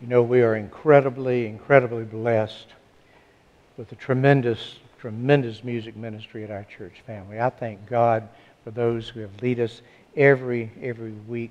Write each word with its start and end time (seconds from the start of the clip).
You 0.00 0.06
know, 0.06 0.22
we 0.22 0.42
are 0.42 0.54
incredibly, 0.54 1.46
incredibly 1.46 2.04
blessed 2.04 2.68
with 3.76 3.90
a 3.90 3.96
tremendous, 3.96 4.76
tremendous 5.00 5.64
music 5.64 5.96
ministry 5.96 6.44
at 6.44 6.52
our 6.52 6.62
church 6.62 7.02
family. 7.04 7.40
I 7.40 7.50
thank 7.50 7.84
God 7.86 8.28
for 8.62 8.70
those 8.70 9.08
who 9.08 9.18
have 9.18 9.42
lead 9.42 9.58
us 9.58 9.82
every, 10.16 10.70
every 10.80 11.10
week, 11.26 11.50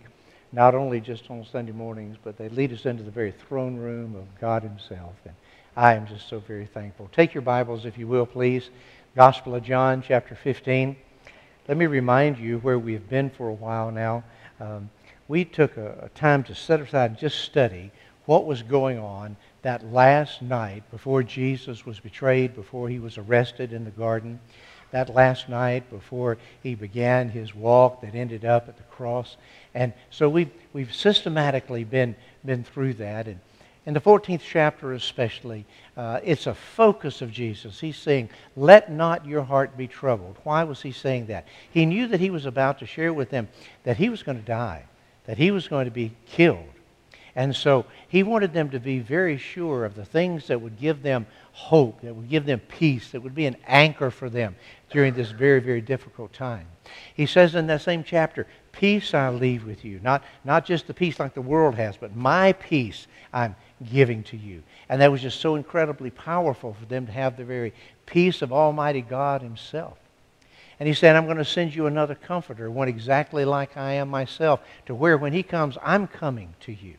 not 0.54 0.76
only 0.76 1.02
just 1.02 1.30
on 1.30 1.46
Sunday 1.46 1.74
mornings, 1.74 2.16
but 2.24 2.38
they 2.38 2.48
lead 2.48 2.72
us 2.72 2.86
into 2.86 3.04
the 3.04 3.12
very 3.12 3.34
throne 3.34 3.76
room 3.76 4.16
of 4.16 4.24
God 4.40 4.64
Himself. 4.64 5.16
And 5.26 5.36
I 5.76 5.96
am 5.96 6.08
just 6.08 6.30
so 6.30 6.40
very 6.40 6.68
thankful. 6.68 7.10
Take 7.12 7.34
your 7.34 7.42
Bibles, 7.42 7.84
if 7.84 7.98
you 7.98 8.08
will, 8.08 8.26
please. 8.26 8.70
Gospel 9.14 9.56
of 9.56 9.64
John, 9.64 10.02
chapter 10.02 10.36
15. 10.36 10.96
Let 11.68 11.78
me 11.78 11.86
remind 11.86 12.38
you 12.38 12.60
where 12.60 12.80
we 12.80 12.94
have 12.94 13.10
been 13.10 13.30
for 13.30 13.50
a 13.50 13.54
while 13.54 13.92
now. 13.92 14.24
Um, 14.62 14.90
we 15.28 15.44
took 15.44 15.76
a, 15.76 16.04
a 16.04 16.10
time 16.18 16.46
to 16.46 16.56
set 16.56 16.80
aside 16.80 17.12
and 17.12 17.20
just 17.20 17.40
study 17.40 17.92
what 18.28 18.46
was 18.46 18.62
going 18.62 19.00
on 19.00 19.36
that 19.64 19.92
last 19.92 20.42
night 20.42 20.84
before 20.92 21.24
Jesus 21.24 21.86
was 21.86 22.00
betrayed, 22.00 22.54
before 22.54 22.88
he 22.88 23.00
was 23.00 23.18
arrested 23.18 23.74
in 23.74 23.84
the 23.84 23.92
garden, 23.92 24.40
that 24.92 25.14
last 25.14 25.50
night 25.50 25.90
before 25.90 26.38
he 26.62 26.76
began 26.76 27.30
his 27.30 27.56
walk 27.56 28.02
that 28.02 28.16
ended 28.16 28.46
up 28.46 28.70
at 28.70 28.78
the 28.78 28.84
cross. 28.84 29.38
And 29.74 29.94
so 30.10 30.30
we've, 30.30 30.52
we've 30.74 30.94
systematically 30.94 31.84
been, 31.84 32.16
been 32.46 32.64
through 32.64 32.96
that. 32.96 33.28
And 33.28 33.40
in 33.86 33.94
the 33.94 34.02
14th 34.02 34.42
chapter, 34.42 34.92
especially, 34.94 35.66
uh, 35.96 36.20
it's 36.22 36.48
a 36.48 36.54
focus 36.54 37.22
of 37.22 37.32
Jesus. 37.32 37.80
He's 37.80 37.98
saying, 37.98 38.30
Let 38.58 38.92
not 38.92 39.26
your 39.26 39.44
heart 39.44 39.78
be 39.78 39.88
troubled. 39.88 40.36
Why 40.44 40.66
was 40.66 40.82
he 40.82 40.92
saying 40.92 41.28
that? 41.28 41.48
He 41.72 41.86
knew 41.86 42.08
that 42.08 42.20
he 42.20 42.30
was 42.30 42.46
about 42.46 42.80
to 42.80 42.86
share 42.86 43.14
with 43.14 43.30
them 43.30 43.48
that 43.84 43.96
he 43.96 44.10
was 44.10 44.24
going 44.24 44.38
to 44.38 44.46
die, 44.46 44.84
that 45.26 45.38
he 45.38 45.52
was 45.52 45.70
going 45.70 45.86
to 45.86 45.92
be 45.92 46.12
killed. 46.26 46.68
And 47.38 47.56
so 47.56 47.86
he 48.08 48.24
wanted 48.24 48.52
them 48.52 48.72
to 48.72 48.80
be 48.80 48.98
very 48.98 49.38
sure 49.38 49.86
of 49.86 49.94
the 49.94 50.04
things 50.04 50.48
that 50.48 50.60
would 50.60 50.80
give 50.80 51.04
them 51.04 51.28
hope, 51.52 52.02
that 52.02 52.16
would 52.16 52.30
give 52.30 52.48
them 52.48 52.60
peace, 52.62 53.12
that 53.12 53.22
would 53.22 53.36
be 53.36 53.46
an 53.46 53.58
anchor 53.68 54.10
for 54.10 54.28
them 54.28 54.56
during 54.90 55.14
this 55.14 55.30
very, 55.30 55.60
very 55.60 55.80
difficult 55.80 56.34
time. 56.34 56.66
He 57.14 57.28
says 57.28 57.54
in 57.54 57.68
that 57.68 57.84
same 57.84 58.04
chapter, 58.04 58.48
Peace 58.72 59.14
I 59.14 59.30
leave 59.30 59.68
with 59.68 59.86
you. 59.86 60.00
Not, 60.02 60.24
not 60.44 60.66
just 60.66 60.88
the 60.88 60.96
peace 60.96 61.20
like 61.20 61.36
the 61.36 61.42
world 61.42 61.76
has, 61.76 61.96
but 61.96 62.16
my 62.16 62.54
peace 62.54 63.06
I'm 63.32 63.56
giving 63.92 64.24
to 64.24 64.38
you. 64.38 64.64
And 64.90 65.00
that 65.00 65.12
was 65.12 65.22
just 65.22 65.40
so 65.40 65.54
incredibly 65.54 66.10
powerful 66.10 66.74
for 66.74 66.86
them 66.86 67.06
to 67.06 67.12
have 67.12 67.38
the 67.38 67.46
very 67.46 67.72
peace 68.08 68.42
of 68.42 68.52
Almighty 68.52 69.02
God 69.02 69.44
Himself. 69.44 70.00
And 70.80 70.88
he 70.88 70.96
said, 70.96 71.16
I'm 71.16 71.26
going 71.26 71.38
to 71.38 71.46
send 71.46 71.76
you 71.76 71.86
another 71.86 72.16
comforter, 72.16 72.72
one 72.72 72.88
exactly 72.88 73.46
like 73.46 73.78
I 73.78 73.94
am 73.94 74.10
myself, 74.10 74.60
to 74.88 74.96
where 74.96 75.18
when 75.18 75.34
he 75.34 75.44
comes, 75.44 75.78
I'm 75.84 76.08
coming 76.08 76.56
to 76.62 76.74
you. 76.74 76.96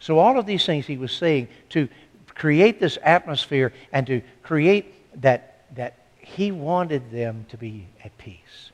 So, 0.00 0.18
all 0.18 0.38
of 0.38 0.46
these 0.46 0.64
things 0.64 0.86
he 0.86 0.96
was 0.96 1.12
saying 1.12 1.48
to 1.70 1.88
create 2.34 2.80
this 2.80 2.98
atmosphere 3.02 3.72
and 3.92 4.06
to 4.06 4.22
create 4.42 5.20
that, 5.20 5.66
that 5.76 5.94
he 6.18 6.50
wanted 6.50 7.10
them 7.10 7.44
to 7.50 7.56
be 7.56 7.86
at 8.02 8.16
peace. 8.18 8.70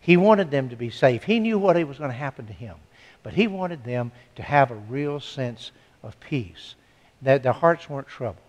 He 0.00 0.16
wanted 0.16 0.50
them 0.50 0.68
to 0.68 0.76
be 0.76 0.90
safe. 0.90 1.24
He 1.24 1.40
knew 1.40 1.58
what 1.58 1.76
was 1.86 1.98
going 1.98 2.10
to 2.10 2.16
happen 2.16 2.46
to 2.46 2.52
him, 2.52 2.76
but 3.22 3.34
he 3.34 3.46
wanted 3.46 3.84
them 3.84 4.12
to 4.36 4.42
have 4.42 4.70
a 4.70 4.74
real 4.74 5.20
sense 5.20 5.70
of 6.02 6.18
peace, 6.20 6.74
that 7.22 7.42
their 7.42 7.52
hearts 7.52 7.88
weren't 7.88 8.08
troubled. 8.08 8.42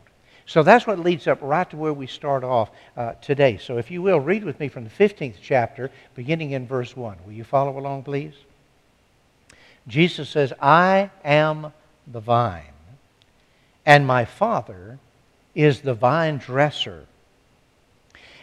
So 0.46 0.64
that's 0.64 0.88
what 0.88 1.00
leads 1.00 1.28
up 1.28 1.38
right 1.42 1.70
to 1.70 1.78
where 1.78 1.94
we 1.94 2.08
start 2.08 2.44
off 2.44 2.72
uh, 2.98 3.14
today. 3.22 3.58
So 3.58 3.78
if 3.78 3.92
you 3.92 4.02
will, 4.02 4.20
read 4.20 4.44
with 4.44 4.60
me 4.60 4.68
from 4.68 4.84
the 4.84 4.90
15th 4.90 5.36
chapter, 5.42 5.92
beginning 6.16 6.52
in 6.52 6.66
verse 6.66 6.98
1. 6.98 7.18
Will 7.26 7.34
you 7.34 7.44
follow 7.44 7.78
along, 7.78 8.04
please? 8.04 8.34
Jesus 9.88 10.28
says, 10.28 10.52
I 10.60 11.12
am 11.24 11.72
the 12.12 12.20
vine, 12.20 12.64
and 13.86 14.06
my 14.06 14.26
Father 14.26 15.00
is 15.56 15.82
the 15.82 15.94
vine 15.94 16.38
dresser. 16.38 17.06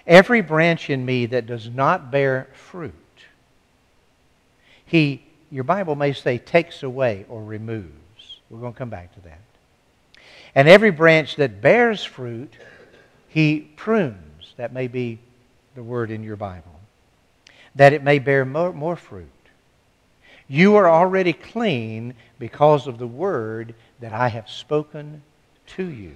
Every 0.06 0.40
branch 0.40 0.88
in 0.88 1.04
me 1.04 1.26
that 1.26 1.46
does 1.46 1.68
not 1.68 2.10
bear 2.10 2.48
fruit, 2.52 2.94
he, 4.84 5.22
your 5.50 5.64
Bible 5.64 5.96
may 5.96 6.12
say, 6.12 6.38
takes 6.38 6.82
away 6.82 7.26
or 7.28 7.42
removes. 7.42 7.92
We're 8.48 8.60
going 8.60 8.72
to 8.72 8.78
come 8.78 8.90
back 8.90 9.12
to 9.14 9.20
that. 9.22 9.40
And 10.54 10.68
every 10.68 10.90
branch 10.90 11.36
that 11.36 11.60
bears 11.60 12.04
fruit, 12.04 12.54
he 13.28 13.60
prunes. 13.76 14.54
That 14.56 14.72
may 14.72 14.86
be 14.86 15.18
the 15.74 15.82
word 15.82 16.10
in 16.10 16.22
your 16.22 16.36
Bible. 16.36 16.80
That 17.74 17.92
it 17.92 18.02
may 18.02 18.18
bear 18.18 18.44
more, 18.44 18.72
more 18.72 18.96
fruit. 18.96 19.28
You 20.48 20.76
are 20.76 20.88
already 20.88 21.32
clean 21.32 22.14
because 22.38 22.86
of 22.86 22.98
the 22.98 23.06
word 23.06 23.74
that 24.00 24.12
I 24.12 24.28
have 24.28 24.48
spoken 24.48 25.22
to 25.68 25.84
you. 25.84 26.14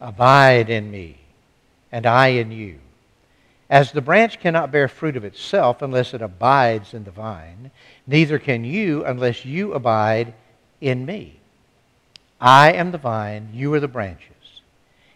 Abide 0.00 0.68
in 0.68 0.90
me, 0.90 1.16
and 1.92 2.06
I 2.06 2.28
in 2.28 2.50
you. 2.50 2.78
As 3.70 3.92
the 3.92 4.02
branch 4.02 4.40
cannot 4.40 4.72
bear 4.72 4.88
fruit 4.88 5.16
of 5.16 5.24
itself 5.24 5.80
unless 5.80 6.12
it 6.12 6.20
abides 6.20 6.92
in 6.92 7.04
the 7.04 7.10
vine, 7.10 7.70
neither 8.06 8.38
can 8.38 8.64
you 8.64 9.04
unless 9.04 9.44
you 9.44 9.72
abide 9.72 10.34
in 10.80 11.06
me. 11.06 11.36
I 12.40 12.72
am 12.72 12.90
the 12.90 12.98
vine, 12.98 13.50
you 13.54 13.72
are 13.72 13.80
the 13.80 13.88
branches. 13.88 14.60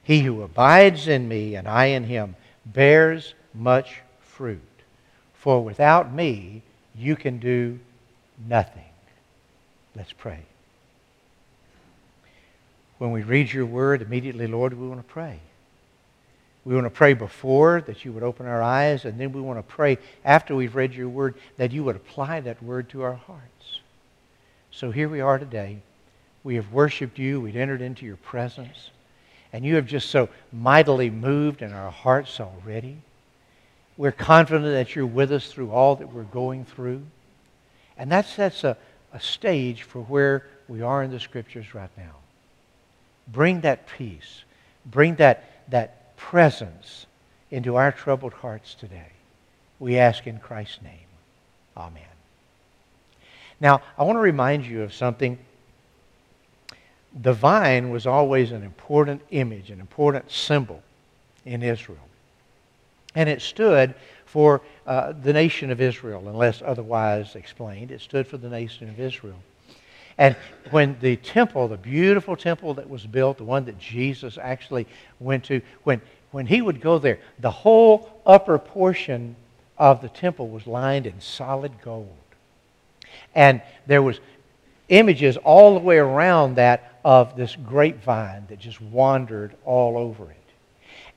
He 0.03 0.21
who 0.21 0.43
abides 0.43 1.09
in 1.09 1.27
me 1.27 1.57
and 1.57 1.67
I 1.67 1.87
in 1.87 2.05
him 2.05 2.37
bears 2.65 3.35
much 3.53 4.01
fruit. 4.21 4.61
For 5.35 5.63
without 5.63 6.13
me, 6.15 6.63
you 6.99 7.17
can 7.17 7.39
do 7.39 7.79
nothing. 8.49 8.85
Let's 9.95 10.13
pray. 10.13 10.41
When 12.99 13.13
we 13.13 13.23
read 13.23 13.53
your 13.53 13.67
word, 13.67 14.03
immediately, 14.03 14.47
Lord, 14.47 14.75
we 14.75 14.89
want 14.89 15.07
to 15.07 15.13
pray. 15.13 15.41
We 16.65 16.75
want 16.75 16.87
to 16.87 16.91
pray 16.91 17.15
before 17.15 17.81
that 17.83 18.05
you 18.05 18.13
would 18.13 18.23
open 18.23 18.47
our 18.47 18.63
eyes, 18.63 19.05
and 19.05 19.21
then 19.21 19.33
we 19.33 19.41
want 19.41 19.59
to 19.59 19.63
pray 19.63 19.99
after 20.25 20.55
we've 20.55 20.75
read 20.75 20.95
your 20.95 21.09
word 21.09 21.35
that 21.59 21.71
you 21.71 21.85
would 21.85 21.97
apply 21.97 22.41
that 22.41 22.63
word 22.63 22.89
to 22.91 23.03
our 23.03 23.15
hearts. 23.15 23.81
So 24.73 24.91
here 24.91 25.09
we 25.09 25.21
are 25.21 25.39
today. 25.39 25.79
We 26.43 26.57
have 26.57 26.73
worshiped 26.73 27.19
you, 27.19 27.41
we've 27.41 27.57
entered 27.57 27.83
into 27.83 28.05
your 28.05 28.17
presence, 28.17 28.91
and 29.53 29.65
you 29.65 29.77
have 29.77 29.87
just 29.87 30.11
so 30.11 30.29
mightily 30.53 31.11
moved 31.11 31.63
in 31.63 31.73
our 31.73 31.91
hearts 31.91 32.41
already. 32.41 32.99
We're 33.97 34.13
confident 34.13 34.67
that 34.67 34.95
you're 34.95 35.07
with 35.07 35.33
us 35.33 35.51
through 35.51 35.71
all 35.71 35.97
that 35.97 36.13
we're 36.13 36.25
going 36.25 36.65
through. 36.65 37.03
And 37.97 38.13
that 38.13 38.27
sets 38.27 38.63
a, 38.65 38.77
a 39.13 39.21
stage 39.21 39.83
for 39.83 40.01
where 40.03 40.47
we 40.69 40.83
are 40.83 41.03
in 41.03 41.11
the 41.11 41.21
scriptures 41.21 41.75
right 41.75 41.91
now. 41.97 42.17
Bring 43.29 43.63
that 43.63 43.87
peace, 43.87 44.45
bring 44.85 45.17
that, 45.17 45.71
that 45.71 46.17
presence 46.17 47.07
into 47.51 47.77
our 47.77 47.93
troubled 47.93 48.35
hearts 48.35 48.75
today. 48.75 49.09
We 49.79 49.99
ask 49.99 50.27
in 50.27 50.39
Christ's 50.39 50.83
name. 50.83 50.93
Amen. 51.77 52.03
Now, 53.61 53.83
I 53.99 54.05
want 54.05 54.17
to 54.17 54.21
remind 54.21 54.67
you 54.67 54.83
of 54.83 54.93
something. 54.93 55.39
The 57.19 57.33
vine 57.33 57.91
was 57.91 58.07
always 58.07 58.53
an 58.53 58.63
important 58.63 59.23
image, 59.31 59.71
an 59.71 59.81
important 59.81 60.31
symbol 60.31 60.83
in 61.45 61.63
Israel. 61.63 61.99
And 63.17 63.29
it 63.29 63.43
stood 63.43 63.95
for 64.27 64.63
uh, 64.87 65.13
the 65.21 65.33
nation 65.33 65.73
of 65.73 65.81
Israel, 65.81 66.29
unless 66.29 66.63
otherwise 66.65 67.35
explained. 67.35 67.91
It 67.91 68.01
stood 68.01 68.27
for 68.27 68.37
the 68.37 68.49
nation 68.49 68.89
of 68.89 69.01
Israel. 69.01 69.39
And 70.19 70.37
when 70.71 70.97
the 71.01 71.17
temple, 71.17 71.69
the 71.69 71.77
beautiful 71.77 72.37
temple 72.37 72.75
that 72.75 72.89
was 72.89 73.07
built, 73.07 73.39
the 73.39 73.45
one 73.45 73.65
that 73.67 73.79
Jesus 73.79 74.39
actually 74.41 74.87
went 75.21 75.45
to, 75.45 75.61
when, 75.83 76.01
when 76.31 76.47
he 76.47 76.63
would 76.63 76.81
go 76.81 76.99
there, 76.99 77.19
the 77.39 77.51
whole 77.51 78.21
upper 78.25 78.59
portion 78.59 79.37
of 79.79 80.01
the 80.01 80.09
temple 80.09 80.49
was 80.49 80.67
lined 80.67 81.07
in 81.07 81.21
solid 81.21 81.73
gold. 81.83 82.17
And 83.35 83.61
there 83.87 84.03
was 84.03 84.21
images 84.89 85.37
all 85.37 85.75
the 85.75 85.81
way 85.81 85.99
around 85.99 86.55
that 86.55 86.99
of 87.05 87.37
this 87.37 87.57
grapevine 87.57 88.47
that 88.49 88.59
just 88.59 88.81
wandered 88.81 89.55
all 89.65 89.99
over 89.99 90.31
it. 90.31 90.37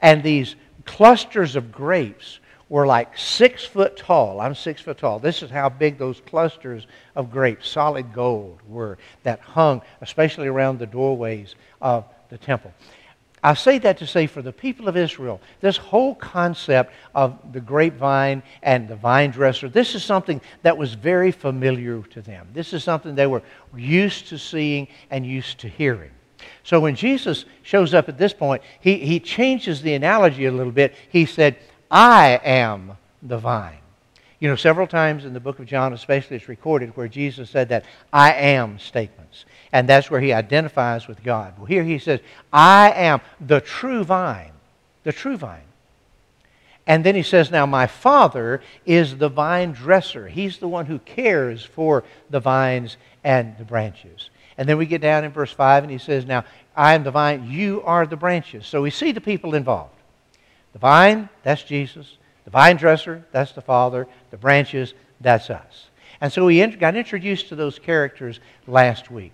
And 0.02 0.24
these 0.24 0.56
clusters 0.90 1.56
of 1.56 1.72
grapes 1.72 2.40
were 2.68 2.88
like 2.88 3.16
six 3.16 3.64
foot 3.64 3.96
tall. 3.96 4.42
I'm 4.42 4.56
six 4.56 4.82
foot 4.82 4.98
tall. 4.98 5.20
This 5.20 5.44
is 5.44 5.52
how 5.52 5.70
big 5.70 6.00
those 6.00 6.20
clusters 6.22 6.88
of 7.16 7.32
grapes, 7.32 7.70
solid 7.70 8.12
gold, 8.12 8.60
were 8.68 8.98
that 9.22 9.40
hung, 9.40 9.84
especially 10.02 10.48
around 10.48 10.80
the 10.80 10.88
doorways 10.88 11.54
of 11.80 12.06
the 12.30 12.40
temple. 12.40 12.74
I 13.44 13.54
say 13.54 13.78
that 13.78 14.00
to 14.00 14.08
say 14.08 14.26
for 14.26 14.42
the 14.42 14.52
people 14.52 14.88
of 14.88 14.98
Israel, 14.98 15.40
this 15.62 15.78
whole 15.78 16.16
concept 16.16 16.92
of 17.14 17.38
the 17.54 17.62
grapevine 17.62 18.42
and 18.64 18.88
the 18.88 18.96
vine 18.96 19.30
dresser, 19.30 19.70
this 19.70 19.94
is 19.94 20.04
something 20.04 20.42
that 20.64 20.76
was 20.76 20.96
very 20.96 21.32
familiar 21.32 22.02
to 22.02 22.22
them. 22.22 22.48
This 22.52 22.74
is 22.74 22.84
something 22.84 23.14
they 23.14 23.28
were 23.28 23.44
used 23.76 24.28
to 24.30 24.40
seeing 24.40 24.88
and 25.12 25.24
used 25.24 25.60
to 25.60 25.70
hearing. 25.70 26.12
So 26.64 26.80
when 26.80 26.96
Jesus 26.96 27.46
shows 27.64 27.94
up 27.94 28.10
at 28.10 28.18
this 28.18 28.34
point, 28.34 28.62
he, 28.80 28.98
he 28.98 29.20
changes 29.20 29.82
the 29.82 29.94
analogy 29.94 30.46
a 30.46 30.52
little 30.52 30.72
bit. 30.72 30.96
He 31.10 31.26
said, 31.26 31.58
I 31.90 32.40
am 32.44 32.94
the 33.22 33.38
vine. 33.38 33.78
You 34.40 34.48
know, 34.48 34.56
several 34.56 34.88
times 34.88 35.26
in 35.26 35.34
the 35.34 35.40
book 35.40 35.60
of 35.60 35.66
John, 35.66 35.92
especially, 35.92 36.38
it's 36.38 36.48
recorded 36.48 36.96
where 36.96 37.10
Jesus 37.10 37.50
said 37.50 37.70
that 37.70 37.84
I 38.14 38.34
am 38.34 38.80
statements. 38.80 39.46
And 39.74 39.88
that's 39.88 40.10
where 40.10 40.22
he 40.22 40.32
identifies 40.32 41.08
with 41.08 41.24
God. 41.24 41.58
Well, 41.58 41.66
here 41.66 41.84
he 41.84 42.00
says, 42.00 42.22
I 42.52 42.92
am 42.92 43.22
the 43.40 43.60
true 43.60 44.04
vine. 44.04 44.52
The 45.04 45.12
true 45.12 45.38
vine. 45.38 45.64
And 46.88 47.04
then 47.04 47.16
he 47.16 47.22
says, 47.22 47.52
Now 47.52 47.66
my 47.66 47.86
Father 47.86 48.62
is 48.86 49.18
the 49.18 49.30
vine 49.30 49.74
dresser. 49.74 50.28
He's 50.28 50.58
the 50.58 50.68
one 50.68 50.88
who 50.88 51.00
cares 51.00 51.64
for 51.64 52.04
the 52.30 52.40
vines 52.40 52.98
and 53.24 53.58
the 53.58 53.66
branches. 53.66 54.30
And 54.60 54.68
then 54.68 54.78
we 54.78 54.86
get 54.86 55.00
down 55.00 55.24
in 55.24 55.32
verse 55.32 55.54
5 55.54 55.84
and 55.86 55.92
he 55.92 55.98
says, 55.98 56.26
Now 56.26 56.44
I 56.76 56.94
am 56.94 57.06
the 57.06 57.12
vine, 57.12 57.50
you 57.50 57.82
are 57.84 58.06
the 58.06 58.18
branches. 58.18 58.68
So 58.68 58.82
we 58.82 58.90
see 58.90 59.14
the 59.14 59.22
people 59.22 59.56
involved. 59.56 59.96
The 60.74 60.80
vine, 60.80 61.30
that's 61.44 61.64
Jesus. 61.64 62.18
The 62.44 62.52
vine 62.52 62.76
dresser, 62.76 63.26
that's 63.32 63.54
the 63.54 63.62
Father. 63.62 64.06
The 64.32 64.38
branches, 64.38 64.96
that's 65.22 65.50
us. 65.50 65.86
And 66.20 66.32
so 66.32 66.46
we 66.46 66.66
got 66.68 66.98
introduced 66.98 67.48
to 67.48 67.56
those 67.56 67.80
characters 67.80 68.42
last 68.68 69.10
week. 69.10 69.32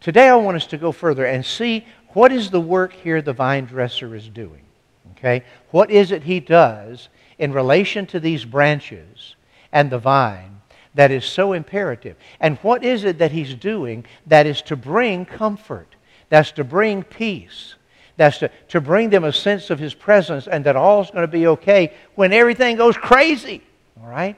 Today 0.00 0.28
I 0.28 0.36
want 0.36 0.58
us 0.58 0.66
to 0.66 0.76
go 0.76 0.92
further 0.92 1.24
and 1.24 1.46
see 1.46 1.86
what 2.08 2.30
is 2.30 2.50
the 2.50 2.60
work 2.60 2.92
here 2.92 3.22
the 3.22 3.32
vine 3.32 3.64
dresser 3.64 4.14
is 4.14 4.28
doing. 4.28 4.64
Okay? 5.12 5.44
What 5.70 5.90
is 5.90 6.12
it 6.12 6.24
he 6.24 6.40
does 6.40 7.08
in 7.38 7.54
relation 7.54 8.04
to 8.08 8.20
these 8.20 8.44
branches 8.44 9.34
and 9.72 9.88
the 9.88 9.98
vine 9.98 10.57
that 10.98 11.12
is 11.12 11.24
so 11.24 11.52
imperative? 11.52 12.16
And 12.40 12.58
what 12.58 12.82
is 12.82 13.04
it 13.04 13.18
that 13.18 13.30
he's 13.30 13.54
doing 13.54 14.04
that 14.26 14.48
is 14.48 14.60
to 14.62 14.74
bring 14.74 15.24
comfort, 15.24 15.86
that's 16.28 16.50
to 16.52 16.64
bring 16.64 17.04
peace, 17.04 17.76
that's 18.16 18.38
to, 18.38 18.50
to 18.70 18.80
bring 18.80 19.08
them 19.08 19.22
a 19.22 19.32
sense 19.32 19.70
of 19.70 19.78
his 19.78 19.94
presence 19.94 20.48
and 20.48 20.64
that 20.64 20.74
all's 20.74 21.12
going 21.12 21.22
to 21.22 21.30
be 21.30 21.46
okay 21.46 21.92
when 22.16 22.32
everything 22.32 22.76
goes 22.76 22.96
crazy? 22.96 23.62
All 24.02 24.10
right? 24.10 24.34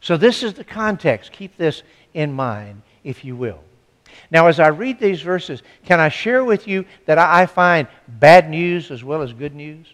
So, 0.00 0.16
this 0.16 0.44
is 0.44 0.54
the 0.54 0.62
context. 0.62 1.32
Keep 1.32 1.56
this 1.56 1.82
in 2.14 2.32
mind, 2.32 2.82
if 3.02 3.24
you 3.24 3.34
will. 3.34 3.58
Now, 4.30 4.46
as 4.46 4.60
I 4.60 4.68
read 4.68 5.00
these 5.00 5.22
verses, 5.22 5.60
can 5.86 5.98
I 5.98 6.08
share 6.08 6.44
with 6.44 6.68
you 6.68 6.84
that 7.06 7.18
I 7.18 7.46
find 7.46 7.88
bad 8.06 8.48
news 8.48 8.92
as 8.92 9.02
well 9.02 9.22
as 9.22 9.32
good 9.32 9.56
news? 9.56 9.92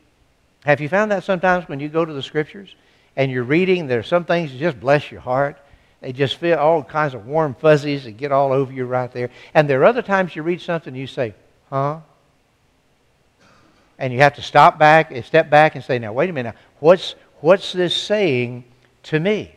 Have 0.66 0.82
you 0.82 0.90
found 0.90 1.10
that 1.10 1.24
sometimes 1.24 1.70
when 1.70 1.80
you 1.80 1.88
go 1.88 2.04
to 2.04 2.12
the 2.12 2.22
scriptures 2.22 2.74
and 3.16 3.30
you're 3.30 3.44
reading, 3.44 3.86
there 3.86 4.00
are 4.00 4.02
some 4.02 4.26
things 4.26 4.52
that 4.52 4.58
just 4.58 4.78
bless 4.78 5.10
your 5.10 5.22
heart? 5.22 5.56
They 6.00 6.12
just 6.12 6.36
feel 6.36 6.58
all 6.58 6.82
kinds 6.82 7.14
of 7.14 7.26
warm 7.26 7.54
fuzzies 7.54 8.04
that 8.04 8.16
get 8.16 8.32
all 8.32 8.52
over 8.52 8.72
you 8.72 8.84
right 8.84 9.10
there. 9.10 9.30
And 9.54 9.68
there 9.68 9.80
are 9.80 9.84
other 9.84 10.02
times 10.02 10.36
you 10.36 10.42
read 10.42 10.60
something 10.60 10.92
and 10.92 11.00
you 11.00 11.06
say, 11.06 11.34
huh? 11.70 12.00
And 13.98 14.12
you 14.12 14.18
have 14.20 14.34
to 14.34 14.42
stop 14.42 14.78
back, 14.78 15.10
and 15.10 15.24
step 15.24 15.48
back 15.48 15.74
and 15.74 15.82
say, 15.82 15.98
now, 15.98 16.12
wait 16.12 16.28
a 16.28 16.32
minute, 16.32 16.54
what's, 16.80 17.14
what's 17.40 17.72
this 17.72 17.96
saying 17.96 18.64
to 19.04 19.18
me? 19.18 19.52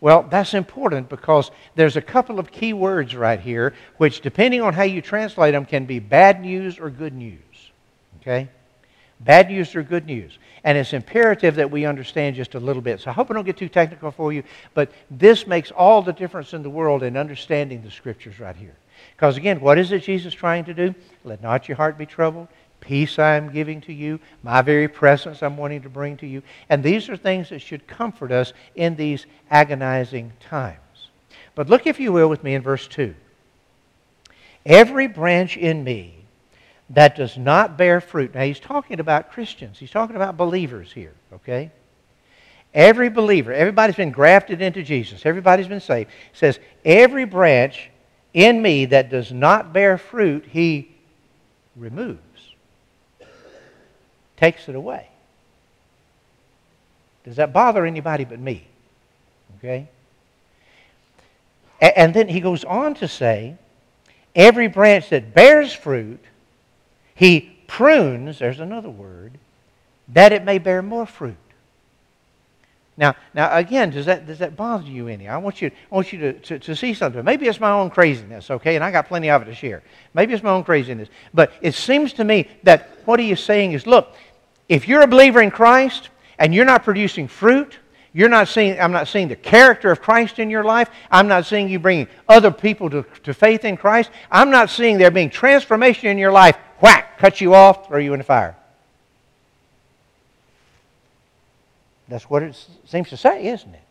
Well, 0.00 0.22
that's 0.30 0.54
important 0.54 1.08
because 1.08 1.50
there's 1.74 1.96
a 1.96 2.02
couple 2.02 2.38
of 2.38 2.52
key 2.52 2.72
words 2.72 3.16
right 3.16 3.40
here, 3.40 3.74
which, 3.96 4.20
depending 4.20 4.62
on 4.62 4.72
how 4.72 4.84
you 4.84 5.02
translate 5.02 5.52
them, 5.52 5.64
can 5.64 5.86
be 5.86 5.98
bad 5.98 6.40
news 6.40 6.78
or 6.78 6.90
good 6.90 7.14
news. 7.14 7.38
Okay? 8.20 8.48
Bad 9.20 9.48
news 9.48 9.74
or 9.74 9.82
good 9.82 10.06
news. 10.06 10.38
And 10.64 10.78
it's 10.78 10.92
imperative 10.92 11.56
that 11.56 11.70
we 11.70 11.84
understand 11.86 12.36
just 12.36 12.54
a 12.54 12.60
little 12.60 12.82
bit. 12.82 13.00
So 13.00 13.10
I 13.10 13.12
hope 13.12 13.30
I 13.30 13.34
don't 13.34 13.44
get 13.44 13.56
too 13.56 13.68
technical 13.68 14.10
for 14.10 14.32
you, 14.32 14.42
but 14.74 14.92
this 15.10 15.46
makes 15.46 15.70
all 15.70 16.02
the 16.02 16.12
difference 16.12 16.54
in 16.54 16.62
the 16.62 16.70
world 16.70 17.02
in 17.02 17.16
understanding 17.16 17.82
the 17.82 17.90
scriptures 17.90 18.38
right 18.38 18.56
here. 18.56 18.76
Because 19.16 19.36
again, 19.36 19.60
what 19.60 19.78
is 19.78 19.92
it 19.92 20.02
Jesus 20.02 20.34
trying 20.34 20.64
to 20.66 20.74
do? 20.74 20.94
Let 21.24 21.42
not 21.42 21.68
your 21.68 21.76
heart 21.76 21.98
be 21.98 22.06
troubled. 22.06 22.48
Peace 22.80 23.18
I 23.18 23.34
am 23.34 23.52
giving 23.52 23.80
to 23.82 23.92
you. 23.92 24.20
My 24.42 24.62
very 24.62 24.86
presence 24.86 25.42
I'm 25.42 25.56
wanting 25.56 25.82
to 25.82 25.88
bring 25.88 26.16
to 26.18 26.26
you. 26.26 26.42
And 26.68 26.82
these 26.82 27.08
are 27.08 27.16
things 27.16 27.48
that 27.48 27.60
should 27.60 27.86
comfort 27.88 28.30
us 28.30 28.52
in 28.76 28.94
these 28.94 29.26
agonizing 29.50 30.32
times. 30.40 30.78
But 31.56 31.68
look, 31.68 31.88
if 31.88 31.98
you 31.98 32.12
will, 32.12 32.28
with 32.28 32.44
me 32.44 32.54
in 32.54 32.62
verse 32.62 32.86
2. 32.86 33.14
Every 34.64 35.08
branch 35.08 35.56
in 35.56 35.82
me 35.82 36.17
that 36.90 37.16
does 37.16 37.36
not 37.36 37.76
bear 37.76 38.00
fruit. 38.00 38.34
Now, 38.34 38.42
he's 38.42 38.60
talking 38.60 39.00
about 39.00 39.32
Christians. 39.32 39.78
He's 39.78 39.90
talking 39.90 40.16
about 40.16 40.36
believers 40.36 40.92
here, 40.92 41.14
okay? 41.32 41.70
Every 42.72 43.08
believer, 43.08 43.52
everybody's 43.52 43.96
been 43.96 44.10
grafted 44.10 44.62
into 44.62 44.82
Jesus, 44.82 45.24
everybody's 45.26 45.68
been 45.68 45.80
saved. 45.80 46.10
He 46.10 46.38
says, 46.38 46.58
Every 46.84 47.24
branch 47.24 47.90
in 48.32 48.60
me 48.60 48.86
that 48.86 49.10
does 49.10 49.32
not 49.32 49.72
bear 49.72 49.98
fruit, 49.98 50.44
he 50.46 50.94
removes 51.76 52.20
takes 54.38 54.68
it 54.68 54.74
away. 54.74 55.08
Does 57.24 57.36
that 57.36 57.52
bother 57.52 57.84
anybody 57.84 58.24
but 58.24 58.38
me? 58.38 58.66
Okay? 59.58 59.88
And 61.80 62.14
then 62.14 62.28
he 62.28 62.40
goes 62.40 62.64
on 62.64 62.94
to 62.94 63.08
say, 63.08 63.56
every 64.34 64.68
branch 64.68 65.10
that 65.10 65.34
bears 65.34 65.72
fruit, 65.72 66.20
he 67.18 67.40
prunes, 67.66 68.38
there's 68.38 68.60
another 68.60 68.88
word, 68.88 69.32
that 70.06 70.32
it 70.32 70.44
may 70.44 70.58
bear 70.58 70.82
more 70.82 71.04
fruit. 71.04 71.34
Now, 72.96 73.16
now 73.34 73.56
again, 73.56 73.90
does 73.90 74.06
that, 74.06 74.24
does 74.24 74.38
that 74.38 74.54
bother 74.54 74.86
you 74.86 75.08
any? 75.08 75.26
I 75.26 75.36
want 75.38 75.60
you, 75.60 75.72
I 75.90 75.94
want 75.96 76.12
you 76.12 76.20
to, 76.20 76.32
to, 76.34 76.58
to, 76.60 76.76
see 76.76 76.94
something. 76.94 77.24
Maybe 77.24 77.48
it's 77.48 77.58
my 77.58 77.72
own 77.72 77.90
craziness, 77.90 78.52
okay? 78.52 78.76
And 78.76 78.84
I 78.84 78.92
got 78.92 79.08
plenty 79.08 79.30
of 79.30 79.42
it 79.42 79.46
to 79.46 79.54
share. 79.54 79.82
Maybe 80.14 80.32
it's 80.32 80.44
my 80.44 80.50
own 80.50 80.62
craziness. 80.62 81.08
But 81.34 81.52
it 81.60 81.74
seems 81.74 82.12
to 82.14 82.24
me 82.24 82.46
that 82.62 82.88
what 83.04 83.18
he 83.18 83.32
is 83.32 83.40
saying 83.40 83.72
is 83.72 83.84
look, 83.84 84.14
if 84.68 84.86
you're 84.86 85.02
a 85.02 85.08
believer 85.08 85.42
in 85.42 85.50
Christ 85.50 86.10
and 86.38 86.54
you're 86.54 86.64
not 86.64 86.84
producing 86.84 87.26
fruit, 87.26 87.78
you're 88.12 88.28
not 88.28 88.46
seeing, 88.46 88.80
I'm 88.80 88.92
not 88.92 89.08
seeing 89.08 89.26
the 89.26 89.36
character 89.36 89.90
of 89.90 90.00
Christ 90.00 90.38
in 90.38 90.50
your 90.50 90.62
life. 90.62 90.88
I'm 91.10 91.26
not 91.26 91.46
seeing 91.46 91.68
you 91.68 91.80
bringing 91.80 92.06
other 92.28 92.52
people 92.52 92.88
to, 92.90 93.04
to 93.24 93.34
faith 93.34 93.64
in 93.64 93.76
Christ. 93.76 94.10
I'm 94.30 94.50
not 94.50 94.70
seeing 94.70 94.98
there 94.98 95.10
being 95.10 95.30
transformation 95.30 96.10
in 96.10 96.18
your 96.18 96.30
life. 96.30 96.56
Whack, 96.80 97.18
cut 97.18 97.40
you 97.40 97.54
off, 97.54 97.88
throw 97.88 97.98
you 97.98 98.12
in 98.12 98.18
the 98.18 98.24
fire. 98.24 98.56
That's 102.08 102.30
what 102.30 102.42
it 102.42 102.56
seems 102.86 103.10
to 103.10 103.16
say, 103.16 103.46
isn't 103.48 103.74
it? 103.74 103.82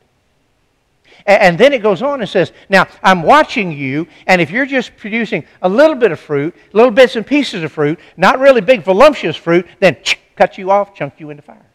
And 1.26 1.58
then 1.58 1.74
it 1.74 1.82
goes 1.82 2.02
on 2.02 2.22
and 2.22 2.30
says, 2.30 2.52
Now, 2.70 2.88
I'm 3.04 3.22
watching 3.22 3.72
you, 3.72 4.08
and 4.28 4.42
if 4.42 4.52
you're 4.52 4.66
just 4.66 4.96
producing 4.98 5.46
a 5.62 5.70
little 5.70 5.96
bit 5.96 6.12
of 6.12 6.20
fruit, 6.20 6.56
little 6.74 6.92
bits 6.92 7.16
and 7.16 7.26
pieces 7.26 7.64
of 7.64 7.72
fruit, 7.72 8.00
not 8.16 8.40
really 8.40 8.62
big, 8.62 8.84
voluptuous 8.84 9.36
fruit, 9.36 9.68
then 9.80 9.98
cut 10.36 10.58
you 10.58 10.72
off, 10.72 10.96
chunk 10.96 11.20
you 11.20 11.30
into 11.30 11.44
fire. 11.44 11.66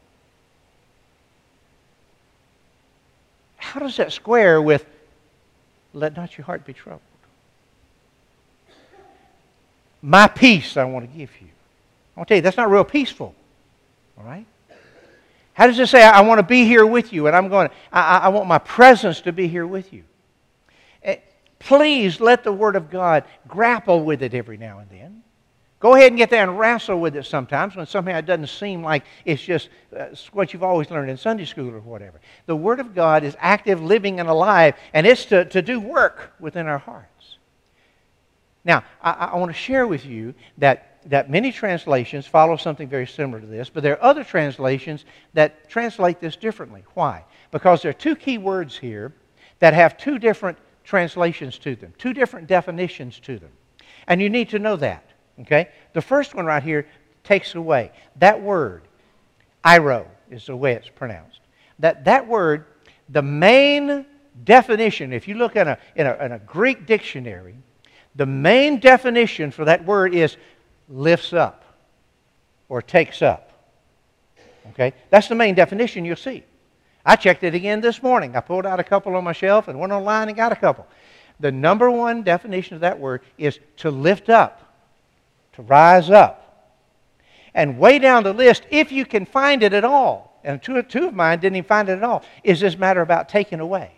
How 3.57 3.81
does 3.81 3.97
that 3.97 4.13
square 4.13 4.61
with 4.61 4.85
let 5.93 6.17
not 6.17 6.37
your 6.37 6.45
heart 6.45 6.65
be 6.65 6.73
troubled? 6.73 7.01
My 10.03 10.27
peace 10.27 10.77
I 10.77 10.85
want 10.85 11.11
to 11.11 11.17
give 11.17 11.31
you. 11.41 11.47
I 12.17 12.21
want 12.21 12.29
to 12.29 12.33
tell 12.33 12.37
you, 12.37 12.43
that's 12.43 12.57
not 12.57 12.71
real 12.71 12.85
peaceful. 12.85 13.35
All 14.19 14.25
right? 14.25 14.45
How 15.55 15.67
does 15.67 15.79
it 15.79 15.87
say, 15.89 16.03
I 16.03 16.23
want 16.23 16.39
to 16.41 16.47
be 16.47 16.65
here 16.65 16.85
with 16.85 17.13
you, 17.13 17.27
and 17.27 17.37
I'm 17.37 17.49
going, 17.49 17.69
I, 17.93 18.19
I 18.19 18.29
want 18.29 18.47
my 18.49 18.59
presence 18.59 19.21
to 19.23 19.33
be 19.33 19.49
here 19.49 19.67
with 19.67 19.93
you? 19.93 20.03
Eh, 21.03 21.17
please 21.59 22.21
let 22.21 22.43
the 22.43 22.53
Word 22.53 22.75
of 22.75 22.91
God 22.91 23.25
grapple 23.47 24.03
with 24.03 24.23
it 24.23 24.35
every 24.35 24.57
now 24.57 24.79
and 24.79 24.91
then. 24.91 25.23
Go 25.79 25.95
ahead 25.95 26.09
and 26.09 26.17
get 26.17 26.31
there 26.31 26.43
and 26.43 26.59
wrestle 26.59 27.01
with 27.01 27.17
it 27.17 27.27
sometimes 27.27 27.77
when 27.77 27.87
somehow 27.87 28.17
it 28.17 28.25
doesn't 28.25 28.47
seem 28.47 28.83
like 28.83 29.05
it's 29.25 29.43
just 29.43 29.69
uh, 29.97 30.07
what 30.33 30.53
you've 30.53 30.63
always 30.63 30.91
learned 30.91 31.11
in 31.11 31.17
Sunday 31.17 31.45
school 31.45 31.69
or 31.69 31.81
whatever. 31.81 32.21
The 32.47 32.57
Word 32.57 32.81
of 32.81 32.95
God 32.95 33.25
is 33.25 33.37
active, 33.39 33.83
living, 33.83 34.21
and 34.21 34.29
alive, 34.29 34.75
and 34.95 35.07
it's 35.07 35.27
to, 35.27 35.45
to 35.47 35.61
do 35.61 35.81
work 35.81 36.33
within 36.41 36.67
our 36.67 36.79
hearts. 36.79 37.12
Now, 38.65 38.85
I, 39.01 39.13
I 39.13 39.37
want 39.37 39.51
to 39.51 39.57
share 39.57 39.87
with 39.87 40.07
you 40.07 40.35
that, 40.59 41.01
that 41.07 41.31
many 41.31 41.53
translations 41.53 42.27
follow 42.27 42.57
something 42.57 42.89
very 42.89 43.07
similar 43.07 43.41
to 43.41 43.47
this, 43.47 43.69
but 43.69 43.83
there 43.83 43.95
are 43.95 44.03
other 44.03 44.25
translations 44.25 45.05
that 45.35 45.69
translate 45.69 46.21
this 46.21 46.37
differently. 46.37 46.85
Why? 46.95 47.25
Because 47.51 47.83
there 47.83 47.91
are 47.91 47.95
two 47.95 48.17
key 48.17 48.39
words 48.39 48.77
here 48.77 49.13
that 49.59 49.75
have 49.75 49.97
two 49.97 50.19
different 50.19 50.59
translations 50.85 51.59
to 51.59 51.77
them, 51.77 51.93
two 51.99 52.13
different 52.13 52.47
definitions 52.47 53.21
to 53.21 53.39
them. 53.39 53.51
And 54.07 54.21
you 54.21 54.31
need 54.31 54.49
to 54.51 54.59
know 54.59 54.77
that. 54.77 55.05
Okay? 55.41 55.69
The 55.93 56.03
first 56.03 56.35
one 56.35 56.47
right 56.47 56.63
here 56.63 56.87
takes 57.25 57.55
away. 57.55 57.93
That 58.17 58.41
word, 58.41 58.83
airo, 59.65 60.07
is 60.31 60.47
the 60.47 60.57
way 60.57 60.73
it's 60.73 60.89
pronounced. 60.89 61.41
That, 61.79 62.05
that 62.05 62.27
word, 62.27 62.67
the 63.09 63.23
main 63.23 64.07
definition, 64.45 65.13
if 65.13 65.29
you 65.29 65.35
look 65.35 65.57
in 65.57 65.69
a, 65.69 65.79
in, 65.95 66.07
a, 66.07 66.25
in 66.25 66.33
a 66.33 66.39
Greek 66.41 66.87
dictionary, 66.87 67.57
the 68.15 68.27
main 68.27 68.79
definition 68.79 69.51
for 69.51 69.65
that 69.65 69.85
word 69.85 70.15
is 70.15 70.37
lifts 70.89 71.33
up 71.33 71.65
or 72.69 72.83
takes 72.83 73.23
up. 73.23 73.51
Okay? 74.71 74.95
That's 75.11 75.29
the 75.29 75.35
main 75.35 75.55
definition 75.55 76.05
you'll 76.05 76.17
see. 76.17 76.45
I 77.05 77.17
checked 77.17 77.43
it 77.43 77.55
again 77.55 77.81
this 77.81 78.03
morning. 78.03 78.37
I 78.37 78.41
pulled 78.41 78.67
out 78.67 78.79
a 78.79 78.85
couple 78.85 79.17
on 79.17 79.25
my 79.25 79.33
shelf 79.33 79.69
and 79.69 79.79
went 79.79 79.93
online 79.93 80.29
and 80.29 80.37
got 80.37 80.53
a 80.53 80.57
couple. 80.57 80.87
The 81.41 81.51
number 81.51 81.91
one 81.91 82.23
definition 82.23 82.75
of 82.75 82.81
that 82.83 82.99
word 83.01 83.23
is 83.39 83.59
to 83.79 83.91
lift 83.91 84.29
up 84.29 84.63
to 85.55 85.63
rise 85.63 86.11
up. 86.11 86.39
And 87.55 87.79
way 87.79 87.99
down 87.99 88.25
the 88.25 88.33
list, 88.33 88.65
if 88.71 88.91
you 88.91 89.05
can 89.05 89.27
find 89.27 89.63
it 89.63 89.73
at 89.73 89.85
all, 89.85 90.41
and 90.43 90.63
two, 90.63 90.83
two 90.83 91.09
of 91.09 91.15
mine 91.15 91.39
didn't 91.39 91.57
even 91.57 91.69
find 91.69 91.89
it 91.89 91.99
at 91.99 92.03
all, 92.03 92.25
is 92.43 92.61
this 92.61 92.77
matter 92.77 93.03
about 93.03 93.29
taking 93.29 93.61
away. 93.61 93.93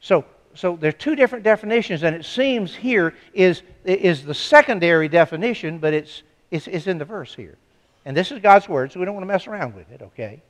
So, 0.00 0.24
so 0.54 0.76
there 0.76 0.88
are 0.88 0.92
two 0.92 1.14
different 1.14 1.44
definitions, 1.44 2.02
and 2.02 2.14
it 2.16 2.24
seems 2.24 2.74
here 2.74 3.14
is, 3.32 3.62
is 3.84 4.24
the 4.24 4.34
secondary 4.34 5.08
definition, 5.08 5.78
but 5.78 5.94
it's, 5.94 6.22
it's, 6.50 6.66
it's 6.66 6.86
in 6.86 6.98
the 6.98 7.04
verse 7.04 7.34
here. 7.34 7.56
And 8.04 8.16
this 8.16 8.32
is 8.32 8.40
God's 8.40 8.68
word, 8.68 8.92
so 8.92 8.98
we 8.98 9.06
don't 9.06 9.14
want 9.14 9.22
to 9.22 9.32
mess 9.32 9.46
around 9.46 9.74
with 9.74 9.90
it, 9.92 10.02
okay? 10.02 10.42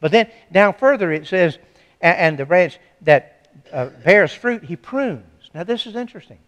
But 0.00 0.12
then 0.12 0.30
down 0.52 0.74
further 0.74 1.10
it 1.10 1.26
says, 1.26 1.58
and, 2.00 2.38
the 2.38 2.44
branch 2.44 2.78
that 3.02 3.48
uh, 3.72 3.86
bears 4.04 4.32
fruit, 4.32 4.62
he 4.62 4.76
prunes. 4.76 5.50
Now 5.54 5.64
this 5.64 5.86
is 5.86 5.96
interesting. 5.96 6.38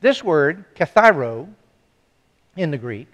This 0.00 0.22
word, 0.22 0.64
kathairo, 0.74 1.48
in 2.56 2.70
the 2.70 2.78
Greek, 2.78 3.08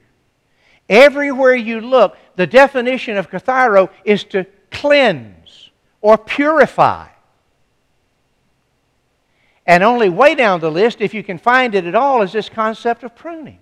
everywhere 0.88 1.54
you 1.54 1.80
look, 1.80 2.16
the 2.36 2.46
definition 2.46 3.16
of 3.16 3.30
kathairo 3.30 3.90
is 4.04 4.24
to 4.24 4.46
cleanse 4.70 5.70
or 6.00 6.18
purify. 6.18 7.06
And 9.66 9.82
only 9.82 10.08
way 10.08 10.34
down 10.34 10.60
the 10.60 10.70
list, 10.70 11.00
if 11.00 11.14
you 11.14 11.22
can 11.22 11.38
find 11.38 11.74
it 11.74 11.84
at 11.84 11.94
all, 11.94 12.22
is 12.22 12.32
this 12.32 12.48
concept 12.48 13.04
of 13.04 13.14
pruning. 13.14 13.58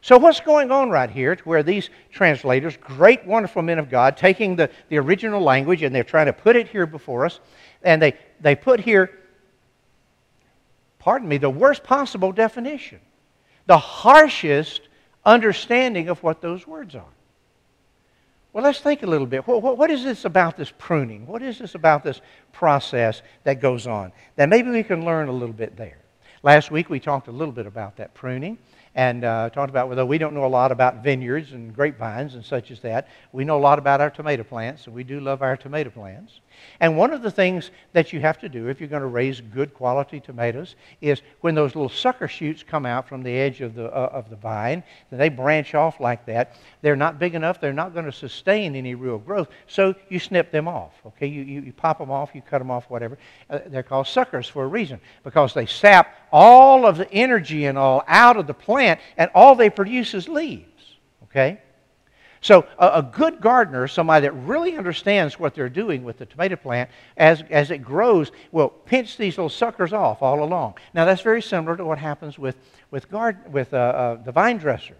So, 0.00 0.18
what's 0.18 0.40
going 0.40 0.72
on 0.72 0.90
right 0.90 1.08
here 1.08 1.36
to 1.36 1.42
where 1.44 1.62
these 1.62 1.88
translators, 2.10 2.76
great, 2.76 3.24
wonderful 3.24 3.62
men 3.62 3.78
of 3.78 3.88
God, 3.88 4.16
taking 4.16 4.56
the, 4.56 4.68
the 4.88 4.98
original 4.98 5.40
language 5.40 5.82
and 5.82 5.94
they're 5.94 6.02
trying 6.02 6.26
to 6.26 6.32
put 6.32 6.56
it 6.56 6.68
here 6.68 6.86
before 6.86 7.24
us, 7.24 7.38
and 7.84 8.02
they, 8.02 8.16
they 8.40 8.56
put 8.56 8.80
here, 8.80 9.16
pardon 10.98 11.28
me, 11.28 11.38
the 11.38 11.50
worst 11.50 11.84
possible 11.84 12.32
definition, 12.32 12.98
the 13.66 13.78
harshest 13.78 14.82
understanding 15.24 16.08
of 16.08 16.20
what 16.24 16.40
those 16.40 16.66
words 16.66 16.96
are. 16.96 17.04
Well, 18.52 18.64
let's 18.64 18.80
think 18.80 19.02
a 19.02 19.06
little 19.06 19.26
bit. 19.26 19.46
What, 19.46 19.62
what, 19.62 19.78
what 19.78 19.90
is 19.90 20.04
this 20.04 20.26
about 20.26 20.58
this 20.58 20.70
pruning? 20.76 21.26
What 21.26 21.42
is 21.42 21.58
this 21.58 21.74
about 21.74 22.04
this 22.04 22.20
process 22.52 23.22
that 23.44 23.60
goes 23.60 23.86
on? 23.86 24.12
That 24.36 24.50
maybe 24.50 24.70
we 24.70 24.82
can 24.82 25.06
learn 25.06 25.28
a 25.28 25.32
little 25.32 25.54
bit 25.54 25.76
there. 25.76 25.98
Last 26.42 26.70
week 26.70 26.90
we 26.90 27.00
talked 27.00 27.28
a 27.28 27.32
little 27.32 27.52
bit 27.52 27.66
about 27.66 27.96
that 27.96 28.12
pruning 28.12 28.58
and 28.94 29.24
uh, 29.24 29.48
talked 29.48 29.70
about, 29.70 29.88
although 29.88 30.04
we 30.04 30.18
don't 30.18 30.34
know 30.34 30.44
a 30.44 30.46
lot 30.48 30.70
about 30.70 31.02
vineyards 31.02 31.52
and 31.52 31.74
grapevines 31.74 32.34
and 32.34 32.44
such 32.44 32.70
as 32.70 32.80
that, 32.80 33.08
we 33.32 33.42
know 33.42 33.56
a 33.56 33.60
lot 33.60 33.78
about 33.78 34.02
our 34.02 34.10
tomato 34.10 34.42
plants, 34.42 34.84
and 34.86 34.94
we 34.94 35.02
do 35.02 35.18
love 35.18 35.40
our 35.40 35.56
tomato 35.56 35.88
plants. 35.88 36.40
And 36.80 36.96
one 36.96 37.12
of 37.12 37.22
the 37.22 37.30
things 37.30 37.70
that 37.92 38.12
you 38.12 38.20
have 38.20 38.38
to 38.40 38.48
do 38.48 38.68
if 38.68 38.80
you're 38.80 38.88
going 38.88 39.02
to 39.02 39.08
raise 39.08 39.40
good 39.40 39.74
quality 39.74 40.20
tomatoes 40.20 40.76
is 41.00 41.22
when 41.40 41.54
those 41.54 41.74
little 41.74 41.88
sucker 41.88 42.28
shoots 42.28 42.62
come 42.62 42.86
out 42.86 43.08
from 43.08 43.22
the 43.22 43.30
edge 43.30 43.60
of 43.60 43.74
the, 43.74 43.86
uh, 43.86 44.10
of 44.12 44.30
the 44.30 44.36
vine, 44.36 44.82
they 45.10 45.28
branch 45.28 45.74
off 45.74 46.00
like 46.00 46.26
that. 46.26 46.56
They're 46.80 46.96
not 46.96 47.18
big 47.18 47.34
enough, 47.34 47.60
they're 47.60 47.72
not 47.72 47.92
going 47.94 48.06
to 48.06 48.12
sustain 48.12 48.74
any 48.74 48.94
real 48.94 49.18
growth, 49.18 49.48
so 49.66 49.94
you 50.08 50.18
snip 50.18 50.50
them 50.50 50.68
off. 50.68 50.92
Okay, 51.06 51.26
you, 51.26 51.42
you, 51.42 51.60
you 51.62 51.72
pop 51.72 51.98
them 51.98 52.10
off, 52.10 52.34
you 52.34 52.42
cut 52.42 52.58
them 52.58 52.70
off, 52.70 52.88
whatever. 52.90 53.18
Uh, 53.48 53.60
they're 53.66 53.82
called 53.82 54.06
suckers 54.06 54.46
for 54.48 54.64
a 54.64 54.68
reason 54.68 55.00
because 55.24 55.54
they 55.54 55.66
sap 55.66 56.14
all 56.32 56.86
of 56.86 56.96
the 56.96 57.10
energy 57.12 57.66
and 57.66 57.78
all 57.78 58.02
out 58.06 58.36
of 58.36 58.46
the 58.46 58.54
plant, 58.54 59.00
and 59.16 59.30
all 59.34 59.54
they 59.54 59.70
produce 59.70 60.14
is 60.14 60.28
leaves. 60.28 60.66
Okay? 61.24 61.60
So, 62.42 62.66
a, 62.76 62.86
a, 62.94 63.02
good 63.02 63.40
gardener, 63.40 63.86
somebody 63.86 64.26
that 64.26 64.32
really 64.32 64.76
understands 64.76 65.38
what 65.38 65.54
they're 65.54 65.68
doing 65.68 66.02
with 66.02 66.18
the 66.18 66.26
tomato 66.26 66.56
plant, 66.56 66.90
as, 67.16 67.44
as 67.50 67.70
it 67.70 67.78
grows, 67.78 68.32
will 68.50 68.68
pinch 68.68 69.16
these 69.16 69.38
little 69.38 69.48
suckers 69.48 69.92
off 69.92 70.22
all 70.22 70.42
along. 70.42 70.74
Now, 70.92 71.04
that's 71.04 71.22
very 71.22 71.40
similar 71.40 71.76
to 71.76 71.84
what 71.84 71.98
happens 71.98 72.40
with, 72.40 72.56
with, 72.90 73.08
garden, 73.08 73.52
with 73.52 73.72
uh, 73.72 73.76
uh, 73.76 74.22
the 74.24 74.32
vine 74.32 74.58
dresser. 74.58 74.96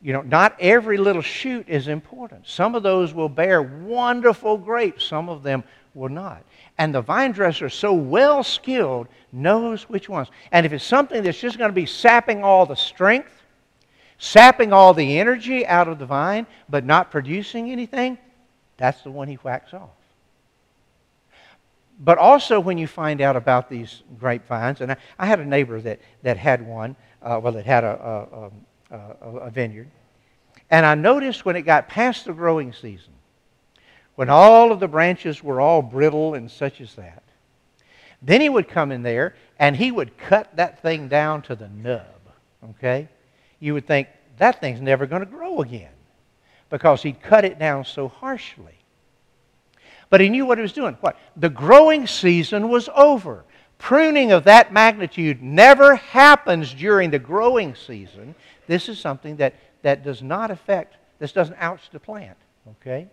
You 0.00 0.14
know, 0.14 0.22
not 0.22 0.56
every 0.60 0.96
little 0.96 1.20
shoot 1.20 1.68
is 1.68 1.88
important. 1.88 2.46
Some 2.46 2.74
of 2.74 2.82
those 2.82 3.12
will 3.12 3.28
bear 3.28 3.60
wonderful 3.60 4.56
grapes, 4.56 5.04
some 5.04 5.28
of 5.28 5.42
them 5.42 5.62
will 5.92 6.08
not. 6.08 6.42
And 6.78 6.94
the 6.94 7.02
vine 7.02 7.32
dresser, 7.32 7.68
so 7.68 7.92
well 7.92 8.42
skilled, 8.42 9.08
knows 9.30 9.90
which 9.90 10.08
ones. 10.08 10.28
And 10.52 10.64
if 10.64 10.72
it's 10.72 10.84
something 10.84 11.22
that's 11.22 11.38
just 11.38 11.58
going 11.58 11.70
to 11.70 11.74
be 11.74 11.86
sapping 11.86 12.42
all 12.42 12.64
the 12.64 12.76
strength, 12.76 13.43
sapping 14.18 14.72
all 14.72 14.94
the 14.94 15.18
energy 15.18 15.66
out 15.66 15.88
of 15.88 15.98
the 15.98 16.06
vine, 16.06 16.46
but 16.68 16.84
not 16.84 17.10
producing 17.10 17.70
anything, 17.70 18.18
that's 18.76 19.02
the 19.02 19.10
one 19.10 19.28
he 19.28 19.36
whacks 19.36 19.72
off. 19.74 19.90
But 22.00 22.18
also, 22.18 22.58
when 22.58 22.76
you 22.76 22.86
find 22.86 23.20
out 23.20 23.36
about 23.36 23.70
these 23.70 24.02
grapevines, 24.18 24.80
and 24.80 24.92
I, 24.92 24.96
I 25.18 25.26
had 25.26 25.38
a 25.38 25.44
neighbor 25.44 25.80
that, 25.80 26.00
that 26.22 26.36
had 26.36 26.66
one, 26.66 26.96
uh, 27.22 27.40
well, 27.42 27.52
that 27.52 27.66
had 27.66 27.84
a, 27.84 28.50
a, 28.90 28.96
a, 28.96 29.36
a 29.46 29.50
vineyard, 29.50 29.88
and 30.70 30.84
I 30.84 30.94
noticed 30.94 31.44
when 31.44 31.56
it 31.56 31.62
got 31.62 31.88
past 31.88 32.24
the 32.24 32.32
growing 32.32 32.72
season, 32.72 33.12
when 34.16 34.30
all 34.30 34.72
of 34.72 34.80
the 34.80 34.88
branches 34.88 35.42
were 35.42 35.60
all 35.60 35.82
brittle 35.82 36.34
and 36.34 36.50
such 36.50 36.80
as 36.80 36.94
that, 36.94 37.22
then 38.22 38.40
he 38.40 38.48
would 38.48 38.68
come 38.68 38.90
in 38.90 39.02
there 39.02 39.34
and 39.58 39.76
he 39.76 39.92
would 39.92 40.16
cut 40.16 40.56
that 40.56 40.80
thing 40.82 41.08
down 41.08 41.42
to 41.42 41.54
the 41.54 41.68
nub, 41.68 42.06
okay? 42.70 43.08
You 43.64 43.72
would 43.72 43.86
think 43.86 44.08
that 44.36 44.60
thing's 44.60 44.80
never 44.80 45.06
going 45.06 45.20
to 45.20 45.26
grow 45.26 45.62
again 45.62 45.92
because 46.68 47.02
he'd 47.02 47.22
cut 47.22 47.44
it 47.44 47.58
down 47.58 47.84
so 47.84 48.08
harshly. 48.08 48.78
But 50.10 50.20
he 50.20 50.28
knew 50.28 50.44
what 50.44 50.58
he 50.58 50.62
was 50.62 50.74
doing. 50.74 50.98
What? 51.00 51.16
The 51.36 51.48
growing 51.48 52.06
season 52.06 52.68
was 52.68 52.90
over. 52.94 53.44
Pruning 53.78 54.32
of 54.32 54.44
that 54.44 54.72
magnitude 54.72 55.42
never 55.42 55.96
happens 55.96 56.74
during 56.74 57.10
the 57.10 57.18
growing 57.18 57.74
season. 57.74 58.34
This 58.66 58.88
is 58.88 58.98
something 58.98 59.36
that, 59.36 59.54
that 59.82 60.04
does 60.04 60.22
not 60.22 60.50
affect, 60.50 60.96
this 61.18 61.32
doesn't 61.32 61.56
ouch 61.58 61.88
the 61.90 62.00
plant. 62.00 62.36
Okay? 62.68 63.08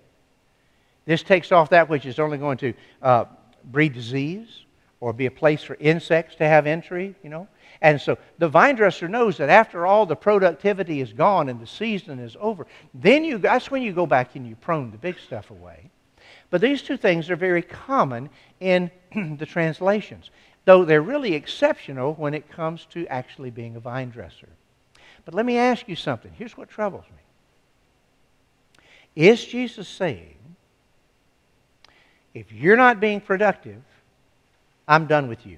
This 1.06 1.24
takes 1.24 1.52
off 1.52 1.70
that 1.70 1.88
which 1.88 2.06
is 2.06 2.20
only 2.20 2.38
going 2.38 2.58
to 2.58 2.74
uh, 3.02 3.26
breed 3.64 3.94
disease 3.94 4.66
or 5.00 5.14
be 5.14 5.28
a 5.28 5.32
place 5.32 5.64
for 5.64 5.78
insects 5.80 6.36
to 6.36 6.48
have 6.48 6.68
entry, 6.68 7.16
you 7.24 7.30
know. 7.30 7.48
And 7.82 8.00
so 8.00 8.18
the 8.38 8.48
vine 8.48 8.76
dresser 8.76 9.08
knows 9.08 9.38
that 9.38 9.50
after 9.50 9.88
all 9.88 10.06
the 10.06 10.16
productivity 10.16 11.02
is 11.02 11.14
gone 11.14 11.50
and 11.50 11.60
the 11.60 11.68
season 11.68 12.20
is 12.20 12.38
over, 12.40 12.68
then 12.94 13.24
you, 13.24 13.40
that's 13.40 13.72
when 13.72 13.82
you 13.82 13.92
go 13.92 14.06
back 14.06 14.36
and 14.36 14.48
you 14.48 14.56
prune 14.56 14.92
the 14.92 14.98
big 14.98 15.18
stuff 15.18 15.50
away. 15.50 15.90
But 16.52 16.62
these 16.62 16.84
two 16.84 16.98
things 16.98 17.30
are 17.30 17.36
very 17.36 17.64
common 17.64 18.30
in 18.60 18.92
the 19.40 19.48
translations, 19.48 20.30
though 20.66 20.86
they're 20.86 21.02
really 21.02 21.34
exceptional 21.34 22.14
when 22.14 22.36
it 22.36 22.52
comes 22.52 22.86
to 22.92 23.08
actually 23.08 23.50
being 23.50 23.76
a 23.76 23.80
vine 23.80 24.12
dresser. 24.12 24.50
But 25.26 25.34
let 25.34 25.46
me 25.46 25.58
ask 25.58 25.88
you 25.88 25.96
something. 25.96 26.32
Here's 26.38 26.58
what 26.58 26.70
troubles 26.70 27.06
me. 27.10 27.18
Is 29.16 29.44
Jesus 29.44 29.88
saying, 29.88 30.36
if 32.34 32.52
you're 32.52 32.78
not 32.78 33.00
being 33.00 33.22
productive, 33.22 33.82
I'm 34.88 35.08
done 35.08 35.28
with 35.28 35.46
you? 35.46 35.58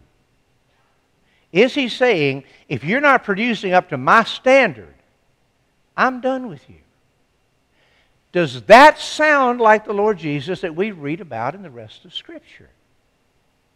Is 1.53 1.75
he 1.75 1.88
saying, 1.88 2.43
if 2.67 2.83
you're 2.83 3.00
not 3.00 3.24
producing 3.24 3.74
up 3.74 3.89
to 3.89 3.98
my 3.98 4.24
standard, 4.24 4.95
I'm 5.95 6.19
done 6.19 6.50
with 6.50 6.67
you? 6.67 6.77
Does 8.31 8.63
that 8.63 9.00
sound 9.00 9.62
like 9.62 9.86
the 9.86 9.93
Lord 9.93 10.17
Jesus 10.17 10.62
that 10.62 10.75
we 10.75 10.91
read 10.91 11.22
about 11.22 11.53
in 11.53 11.62
the 11.62 11.69
rest 11.69 12.03
of 12.03 12.13
Scripture? 12.15 12.72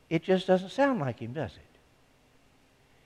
It 0.09 0.23
just 0.23 0.47
doesn't 0.47 0.71
sound 0.71 0.99
like 0.99 1.19
him, 1.19 1.33
does 1.33 1.51
it? 1.51 1.61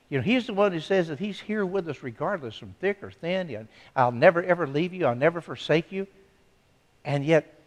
You 0.09 0.17
know, 0.17 0.23
he's 0.23 0.47
the 0.47 0.53
one 0.53 0.71
who 0.71 0.79
says 0.79 1.09
that 1.09 1.19
he's 1.19 1.39
here 1.39 1.65
with 1.65 1.89
us 1.89 2.01
regardless 2.01 2.55
from 2.55 2.73
thick 2.79 3.03
or 3.03 3.11
thin. 3.11 3.67
I'll 3.95 4.11
never 4.11 4.41
ever 4.41 4.67
leave 4.67 4.93
you. 4.93 5.05
I'll 5.05 5.15
never 5.15 5.41
forsake 5.41 5.91
you. 5.91 6.07
And 7.03 7.25
yet, 7.25 7.59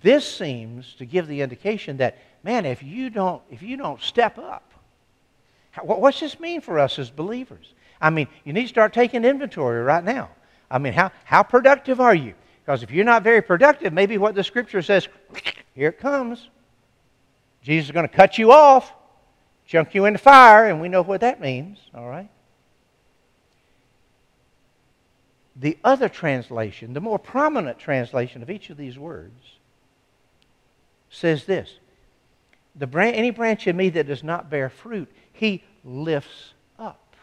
this 0.00 0.26
seems 0.26 0.94
to 0.94 1.04
give 1.04 1.28
the 1.28 1.40
indication 1.40 1.98
that, 1.98 2.18
man, 2.42 2.66
if 2.66 2.82
you 2.82 3.10
don't, 3.10 3.42
if 3.50 3.62
you 3.62 3.76
don't 3.76 4.00
step 4.00 4.38
up, 4.38 4.71
What's 5.80 6.20
this 6.20 6.38
mean 6.38 6.60
for 6.60 6.78
us 6.78 6.98
as 6.98 7.10
believers? 7.10 7.74
I 8.00 8.10
mean, 8.10 8.28
you 8.44 8.52
need 8.52 8.62
to 8.62 8.68
start 8.68 8.92
taking 8.92 9.24
inventory 9.24 9.82
right 9.82 10.04
now. 10.04 10.30
I 10.70 10.78
mean, 10.78 10.92
how, 10.92 11.12
how 11.24 11.42
productive 11.42 12.00
are 12.00 12.14
you? 12.14 12.34
Because 12.64 12.82
if 12.82 12.90
you're 12.90 13.04
not 13.04 13.22
very 13.22 13.42
productive, 13.42 13.92
maybe 13.92 14.18
what 14.18 14.34
the 14.34 14.44
scripture 14.44 14.82
says, 14.82 15.08
here 15.74 15.88
it 15.88 15.98
comes. 15.98 16.48
Jesus 17.62 17.88
is 17.88 17.92
going 17.92 18.08
to 18.08 18.14
cut 18.14 18.38
you 18.38 18.52
off, 18.52 18.92
chunk 19.66 19.94
you 19.94 20.04
into 20.04 20.18
fire, 20.18 20.66
and 20.66 20.80
we 20.80 20.88
know 20.88 21.02
what 21.02 21.20
that 21.20 21.40
means, 21.40 21.78
all 21.94 22.08
right? 22.08 22.28
The 25.56 25.78
other 25.84 26.08
translation, 26.08 26.92
the 26.92 27.00
more 27.00 27.18
prominent 27.18 27.78
translation 27.78 28.42
of 28.42 28.50
each 28.50 28.70
of 28.70 28.76
these 28.76 28.98
words, 28.98 29.58
says 31.08 31.44
this 31.44 31.78
the 32.74 32.88
Any 32.98 33.30
branch 33.30 33.66
in 33.66 33.76
me 33.76 33.90
that 33.90 34.06
does 34.06 34.24
not 34.24 34.50
bear 34.50 34.70
fruit, 34.70 35.10
he 35.32 35.62
lifts 35.84 36.54
up. 36.78 37.16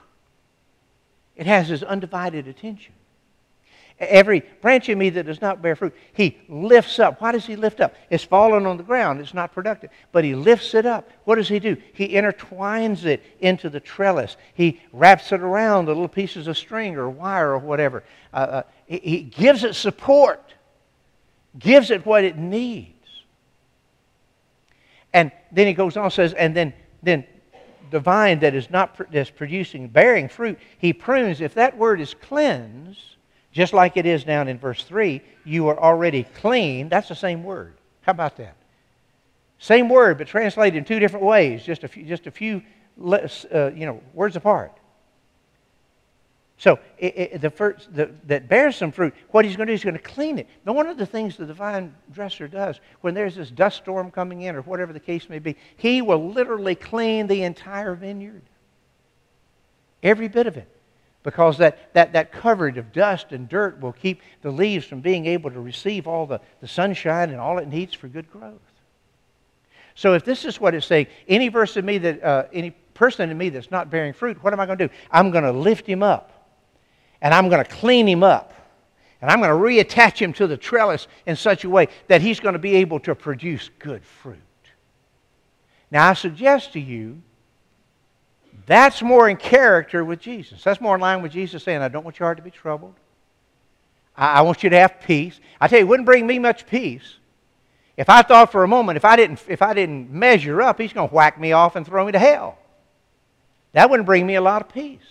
It 1.35 1.47
has 1.47 1.67
his 1.67 1.83
undivided 1.83 2.47
attention. 2.47 2.93
Every 3.99 4.43
branch 4.61 4.87
in 4.87 4.97
me 4.97 5.09
that 5.09 5.25
does 5.25 5.41
not 5.41 5.61
bear 5.61 5.75
fruit, 5.75 5.93
he 6.13 6.37
lifts 6.47 6.99
up. 6.99 7.19
Why 7.19 7.33
does 7.33 7.45
he 7.45 7.57
lift 7.57 7.81
up? 7.81 7.95
It's 8.09 8.23
fallen 8.23 8.65
on 8.65 8.77
the 8.77 8.83
ground. 8.83 9.19
It's 9.19 9.33
not 9.33 9.53
productive. 9.53 9.89
But 10.13 10.23
he 10.23 10.35
lifts 10.35 10.73
it 10.73 10.85
up. 10.85 11.09
What 11.25 11.35
does 11.35 11.49
he 11.49 11.59
do? 11.59 11.75
He 11.93 12.09
intertwines 12.09 13.03
it 13.03 13.21
into 13.41 13.69
the 13.69 13.81
trellis. 13.81 14.37
He 14.53 14.79
wraps 14.93 15.33
it 15.33 15.41
around 15.41 15.85
the 15.85 15.91
little 15.91 16.07
pieces 16.07 16.47
of 16.47 16.57
string 16.57 16.95
or 16.95 17.09
wire 17.09 17.51
or 17.51 17.57
whatever. 17.57 18.05
Uh, 18.33 18.37
uh, 18.37 18.63
he, 18.85 18.99
he 18.99 19.21
gives 19.23 19.65
it 19.65 19.75
support, 19.75 20.53
gives 21.57 21.91
it 21.91 22.05
what 22.05 22.23
it 22.23 22.37
needs. 22.37 22.98
And 25.13 25.31
then 25.51 25.67
he 25.67 25.73
goes 25.73 25.97
on 25.97 26.11
says, 26.11 26.33
and 26.33 26.55
then, 26.55 26.73
then 27.01 27.25
the 27.91 27.99
vine 27.99 28.39
that 28.39 28.53
is 28.53 28.69
not 28.69 28.99
that's 29.11 29.29
producing, 29.29 29.87
bearing 29.87 30.29
fruit, 30.29 30.59
he 30.77 30.93
prunes. 30.93 31.41
If 31.41 31.55
that 31.55 31.77
word 31.77 31.99
is 32.01 32.13
cleansed, 32.13 33.01
just 33.51 33.73
like 33.73 33.97
it 33.97 34.05
is 34.05 34.23
down 34.23 34.47
in 34.47 34.59
verse 34.59 34.83
3, 34.83 35.21
you 35.43 35.67
are 35.69 35.79
already 35.79 36.23
clean. 36.23 36.89
That's 36.89 37.09
the 37.09 37.15
same 37.15 37.43
word. 37.43 37.75
How 38.01 38.11
about 38.11 38.37
that? 38.37 38.55
Same 39.57 39.89
word, 39.89 40.17
but 40.17 40.27
translated 40.27 40.77
in 40.77 40.85
two 40.85 40.99
different 40.99 41.25
ways, 41.25 41.63
just 41.63 41.83
a 41.83 41.87
few, 41.87 42.05
just 42.05 42.27
a 42.27 42.31
few 42.31 42.61
uh, 43.01 43.71
you 43.73 43.85
know, 43.85 44.01
words 44.13 44.35
apart. 44.35 44.78
So 46.59 46.77
it, 46.97 47.17
it, 47.17 47.41
the 47.41 47.49
first 47.49 47.93
the, 47.95 48.11
that 48.27 48.49
bears 48.49 48.75
some 48.75 48.91
fruit, 48.91 49.13
what 49.31 49.45
he's 49.45 49.55
going 49.55 49.67
to 49.67 49.71
do 49.71 49.75
is 49.75 49.83
going 49.83 49.95
to 49.95 50.01
clean 50.01 50.37
it. 50.37 50.47
Now, 50.65 50.73
one 50.73 50.87
of 50.87 50.97
the 50.97 51.05
things 51.05 51.37
the 51.37 51.45
vine 51.53 51.95
dresser 52.11 52.49
does 52.49 52.81
when 52.99 53.13
there's 53.13 53.35
this 53.35 53.49
dust 53.49 53.77
storm 53.77 54.11
coming 54.11 54.41
in 54.41 54.57
or 54.57 54.61
whatever 54.63 54.91
the 54.91 54.99
case 54.99 55.29
may 55.29 55.39
be, 55.39 55.55
he 55.77 56.01
will 56.01 56.31
literally 56.31 56.75
clean 56.75 57.27
the 57.27 57.43
entire 57.43 57.95
vineyard, 57.95 58.41
every 60.03 60.27
bit 60.27 60.47
of 60.47 60.57
it, 60.57 60.67
because 61.23 61.57
that, 61.59 61.93
that, 61.93 62.11
that 62.11 62.33
coverage 62.33 62.77
of 62.77 62.91
dust 62.91 63.31
and 63.31 63.47
dirt 63.47 63.79
will 63.79 63.93
keep 63.93 64.21
the 64.41 64.51
leaves 64.51 64.85
from 64.85 64.99
being 64.99 65.27
able 65.27 65.49
to 65.49 65.61
receive 65.61 66.09
all 66.09 66.25
the, 66.25 66.41
the 66.59 66.67
sunshine 66.67 67.29
and 67.29 67.39
all 67.39 67.57
it 67.57 67.69
needs 67.69 67.93
for 67.93 68.09
good 68.09 68.29
growth. 68.29 68.59
So 69.95 70.13
if 70.13 70.25
this 70.25 70.43
is 70.43 70.59
what 70.59 70.75
it's 70.75 70.87
saying, 70.87 71.07
any 71.25 71.47
verse 71.47 71.77
in 71.77 71.85
me 71.85 71.99
that 71.99 72.21
uh, 72.21 72.43
any 72.51 72.71
person 72.71 73.29
in 73.29 73.37
me 73.37 73.47
that's 73.47 73.71
not 73.71 73.89
bearing 73.89 74.11
fruit, 74.11 74.43
what 74.43 74.51
am 74.51 74.59
I 74.59 74.65
going 74.65 74.77
to 74.77 74.87
do? 74.89 74.93
I'm 75.09 75.31
going 75.31 75.45
to 75.45 75.53
lift 75.53 75.87
him 75.87 76.03
up 76.03 76.28
and 77.21 77.33
I'm 77.33 77.49
going 77.49 77.63
to 77.63 77.69
clean 77.69 78.07
him 78.07 78.23
up. 78.23 78.53
And 79.21 79.29
I'm 79.29 79.41
going 79.41 79.49
to 79.49 79.55
reattach 79.55 80.17
him 80.17 80.31
to 80.33 80.47
the 80.47 80.55
trellis 80.55 81.07
in 81.25 81.35
such 81.35 81.65
a 81.65 81.69
way 81.69 81.89
that 82.07 82.21
he's 82.21 82.39
going 82.39 82.53
to 82.53 82.59
be 82.59 82.75
able 82.75 82.99
to 83.01 83.15
produce 83.15 83.69
good 83.79 84.03
fruit. 84.05 84.37
Now, 85.91 86.09
I 86.09 86.13
suggest 86.13 86.73
to 86.73 86.79
you 86.79 87.21
that's 88.65 89.01
more 89.01 89.27
in 89.27 89.35
character 89.35 90.05
with 90.05 90.19
Jesus. 90.19 90.63
That's 90.63 90.79
more 90.79 90.95
in 90.95 91.01
line 91.01 91.21
with 91.21 91.31
Jesus 91.31 91.63
saying, 91.63 91.81
I 91.81 91.87
don't 91.87 92.03
want 92.03 92.19
your 92.19 92.27
heart 92.27 92.37
to 92.37 92.43
be 92.43 92.51
troubled. 92.51 92.93
I, 94.15 94.41
want 94.41 94.63
you 94.63 94.69
to 94.69 94.77
have 94.77 94.99
peace. 95.01 95.39
I 95.59 95.67
tell 95.67 95.79
you, 95.79 95.85
it 95.85 95.87
wouldn't 95.87 96.05
bring 96.05 96.27
me 96.27 96.39
much 96.39 96.67
peace 96.67 97.15
if 97.99 98.07
I 98.07 98.21
thought 98.21 98.49
for 98.49 98.63
a 98.63 98.67
moment, 98.67 98.95
if 98.95 99.03
I 99.03 99.17
didn't, 99.17 99.43
if 99.49 99.61
I 99.61 99.73
didn't 99.73 100.09
measure 100.09 100.61
up, 100.61 100.79
he's 100.79 100.93
going 100.93 101.09
to 101.09 101.13
whack 101.13 101.37
me 101.37 101.51
off 101.51 101.75
and 101.75 101.85
throw 101.85 102.05
me 102.05 102.13
to 102.13 102.19
hell. 102.19 102.57
That 103.73 103.89
wouldn't 103.89 104.05
bring 104.05 104.25
me 104.25 104.35
a 104.35 104.41
lot 104.41 104.61
of 104.61 104.69
peace. 104.69 105.01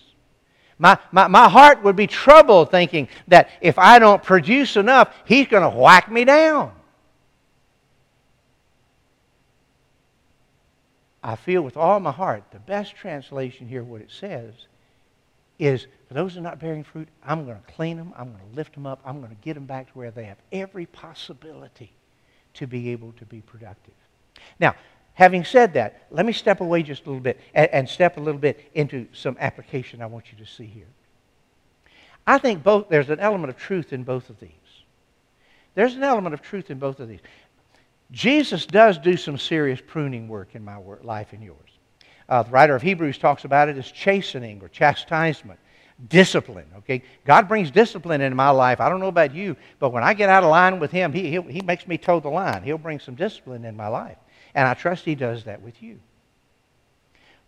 My, 0.79 0.99
my, 1.11 1.27
my 1.27 1.49
heart 1.49 1.83
would 1.83 1.97
be 1.97 2.07
troubled 2.07 2.71
thinking 2.71 3.09
that 3.29 3.51
if 3.61 3.79
I 3.79 3.99
don't 3.99 4.23
produce 4.23 4.77
enough, 4.77 5.15
he's 5.25 5.49
going 5.49 5.69
to 5.69 5.77
whack 5.77 6.11
me 6.11 6.25
down. 6.25 6.73
I 11.23 11.37
feel 11.37 11.63
with 11.63 11.77
all 11.77 11.99
my 11.99 12.13
heart, 12.13 12.45
the 12.53 12.61
best 12.61 12.95
translation 12.95 13.67
here, 13.67 13.83
what 13.83 14.01
it 14.01 14.11
says, 14.11 14.55
is 15.59 15.89
for 16.07 16.15
those 16.15 16.35
who 16.35 16.41
are 16.41 16.43
not 16.43 16.61
bearing 16.61 16.85
fruit, 16.85 17.09
I'm 17.25 17.45
going 17.45 17.59
to 17.59 17.73
clean 17.73 17.97
them, 17.97 18.15
I'm 18.17 18.31
going 18.33 18.49
to 18.51 18.57
lift 18.57 18.75
them 18.75 18.87
up, 18.87 19.01
I'm 19.05 19.19
going 19.19 19.35
to 19.35 19.43
get 19.43 19.55
them 19.55 19.67
back 19.67 19.89
to 19.89 19.99
where 19.99 20.13
they 20.13 20.25
have 20.25 20.39
every 20.53 20.87
possibility 20.87 21.91
to 22.55 22.67
be 22.67 22.91
able 22.91 23.13
to 23.19 23.25
be 23.27 23.41
productive. 23.41 23.95
Now, 24.61 24.77
Having 25.19 25.47
said 25.47 25.73
that, 25.73 26.07
let 26.13 26.25
me 26.25 26.33
step 26.33 26.61
away 26.61 26.85
just 26.85 27.05
a 27.05 27.09
little 27.09 27.21
bit 27.21 27.41
and, 27.53 27.69
and 27.73 27.89
step 27.89 28.19
a 28.19 28.21
little 28.21 28.41
bit 28.41 28.71
into 28.75 29.09
some 29.13 29.37
application 29.41 30.01
I 30.01 30.07
want 30.07 30.31
you 30.31 30.39
to 30.39 30.49
see 30.49 30.67
here. 30.67 30.87
I 32.25 32.39
think 32.39 32.63
both 32.63 32.89
there's 32.89 33.11
an 33.11 33.19
element 33.19 33.51
of 33.51 33.57
truth 33.57 33.93
in 33.93 34.05
both 34.05 34.31
of 34.31 34.39
these. 34.39 34.53
There's 35.75 35.97
an 35.97 36.05
element 36.05 36.35
of 36.35 36.41
truth 36.41 36.71
in 36.71 36.79
both 36.79 37.01
of 37.01 37.09
these. 37.09 37.19
Jesus 38.13 38.65
does 38.65 38.97
do 38.97 39.17
some 39.17 39.39
serious 39.39 39.81
pruning 39.85 40.29
work 40.29 40.55
in 40.55 40.65
my 40.65 40.79
work, 40.79 41.03
life 41.03 41.33
and 41.33 41.43
yours. 41.43 41.57
Uh, 42.29 42.45
the 42.45 42.51
writer 42.53 42.77
of 42.77 42.83
Hebrews 42.83 43.19
talks 43.19 43.45
about 43.45 43.69
it 43.69 43.77
as 43.77 43.91
chastening 43.91 44.61
or 44.63 44.69
chastisement, 44.69 45.59
discipline. 46.09 46.67
Okay, 46.77 47.03
God 47.25 47.49
brings 47.49 47.73
discipline 47.73 48.21
into 48.21 48.37
my 48.37 48.51
life. 48.51 48.81
I 48.81 48.89
don't 48.89 49.01
know 49.01 49.09
about 49.09 49.35
you, 49.35 49.57
but 49.81 49.91
when 49.91 50.05
I 50.05 50.15
get 50.15 50.29
out 50.29 50.45
of 50.45 50.51
line 50.51 50.79
with 50.79 50.93
Him, 50.93 51.13
He 51.13 51.41
he 51.41 51.61
makes 51.63 51.89
me 51.89 51.99
toe 51.99 52.21
the 52.21 52.29
line. 52.29 52.63
He'll 52.63 52.79
bring 52.79 53.01
some 53.01 53.17
discipline 53.17 53.65
in 53.65 53.77
my 53.77 53.89
life. 53.89 54.17
And 54.55 54.67
I 54.67 54.75
trust 54.75 55.05
He 55.05 55.15
does 55.15 55.45
that 55.45 55.63
with 55.63 55.83
you. 55.83 55.99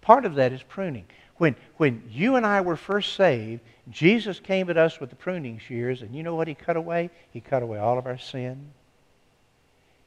Part 0.00 0.24
of 0.24 0.34
that 0.36 0.52
is 0.52 0.62
pruning. 0.62 1.04
When, 1.36 1.56
when 1.76 2.02
you 2.10 2.36
and 2.36 2.44
I 2.44 2.60
were 2.60 2.76
first 2.76 3.14
saved, 3.14 3.62
Jesus 3.88 4.40
came 4.40 4.68
at 4.70 4.76
us 4.76 5.00
with 5.00 5.10
the 5.10 5.16
pruning 5.16 5.58
shears, 5.58 6.02
and 6.02 6.14
you 6.14 6.22
know 6.22 6.34
what 6.34 6.48
He 6.48 6.54
cut 6.54 6.76
away? 6.76 7.10
He 7.32 7.40
cut 7.40 7.62
away 7.62 7.78
all 7.78 7.98
of 7.98 8.06
our 8.06 8.18
sin. 8.18 8.70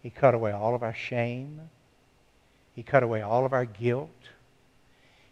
He 0.02 0.10
cut 0.10 0.34
away 0.34 0.52
all 0.52 0.76
of 0.76 0.84
our 0.84 0.94
shame. 0.94 1.62
He 2.76 2.84
cut 2.84 3.04
away 3.04 3.22
all 3.22 3.46
of 3.46 3.54
our 3.54 3.66
guilt. 3.66 4.10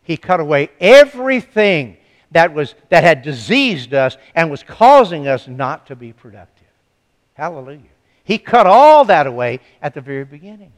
He 0.04 0.18
cut 0.18 0.40
away 0.40 0.70
everything 0.80 1.98
that, 2.32 2.54
was, 2.54 2.76
that 2.90 3.04
had 3.04 3.22
diseased 3.22 3.94
us 3.94 4.18
and 4.36 4.50
was 4.50 4.64
causing 4.64 5.28
us 5.28 5.48
not 5.48 5.88
to 5.88 5.96
be 5.96 6.14
productive. 6.14 6.68
Hallelujah. 7.34 7.82
He 8.24 8.38
cut 8.38 8.66
all 8.66 9.06
that 9.06 9.28
away 9.28 9.60
at 9.82 9.94
the 9.94 10.02
very 10.02 10.26
beginning. 10.26 10.72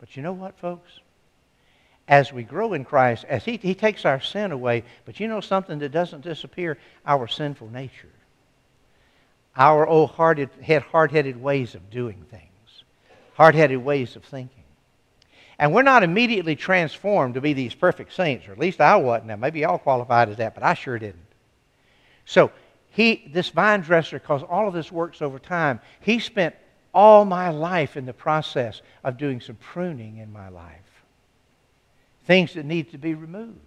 But 0.00 0.16
you 0.16 0.22
know 0.22 0.32
what, 0.32 0.58
folks? 0.58 0.90
As 2.08 2.32
we 2.32 2.42
grow 2.42 2.72
in 2.72 2.84
Christ, 2.84 3.24
as 3.28 3.44
He, 3.44 3.58
he 3.58 3.74
takes 3.74 4.04
our 4.04 4.20
sin 4.20 4.50
away, 4.50 4.82
but 5.04 5.20
you 5.20 5.28
know 5.28 5.40
something 5.40 5.78
that 5.78 5.92
doesn't 5.92 6.22
disappear? 6.22 6.78
Our 7.06 7.28
sinful 7.28 7.70
nature. 7.70 8.08
Our 9.56 9.86
old 9.86 10.10
hard 10.10 10.38
headed 10.38 11.42
ways 11.42 11.74
of 11.74 11.90
doing 11.90 12.24
things, 12.30 12.84
hard 13.34 13.54
headed 13.54 13.84
ways 13.84 14.16
of 14.16 14.24
thinking. 14.24 14.56
And 15.58 15.74
we're 15.74 15.82
not 15.82 16.02
immediately 16.02 16.56
transformed 16.56 17.34
to 17.34 17.42
be 17.42 17.52
these 17.52 17.74
perfect 17.74 18.14
saints, 18.14 18.48
or 18.48 18.52
at 18.52 18.58
least 18.58 18.80
I 18.80 18.96
wasn't. 18.96 19.26
Now, 19.26 19.36
maybe 19.36 19.60
y'all 19.60 19.78
qualified 19.78 20.30
as 20.30 20.38
that, 20.38 20.54
but 20.54 20.62
I 20.62 20.72
sure 20.72 20.98
didn't. 20.98 21.18
So, 22.24 22.50
he, 22.92 23.28
this 23.32 23.50
vine 23.50 23.82
dresser, 23.82 24.18
because 24.18 24.42
all 24.42 24.66
of 24.66 24.74
this 24.74 24.90
works 24.90 25.20
over 25.20 25.38
time, 25.38 25.80
he 26.00 26.18
spent 26.18 26.54
all 26.92 27.24
my 27.24 27.50
life 27.50 27.96
in 27.96 28.06
the 28.06 28.12
process 28.12 28.82
of 29.04 29.16
doing 29.16 29.40
some 29.40 29.56
pruning 29.56 30.18
in 30.18 30.32
my 30.32 30.48
life. 30.48 31.04
Things 32.24 32.54
that 32.54 32.64
need 32.64 32.90
to 32.92 32.98
be 32.98 33.14
removed. 33.14 33.58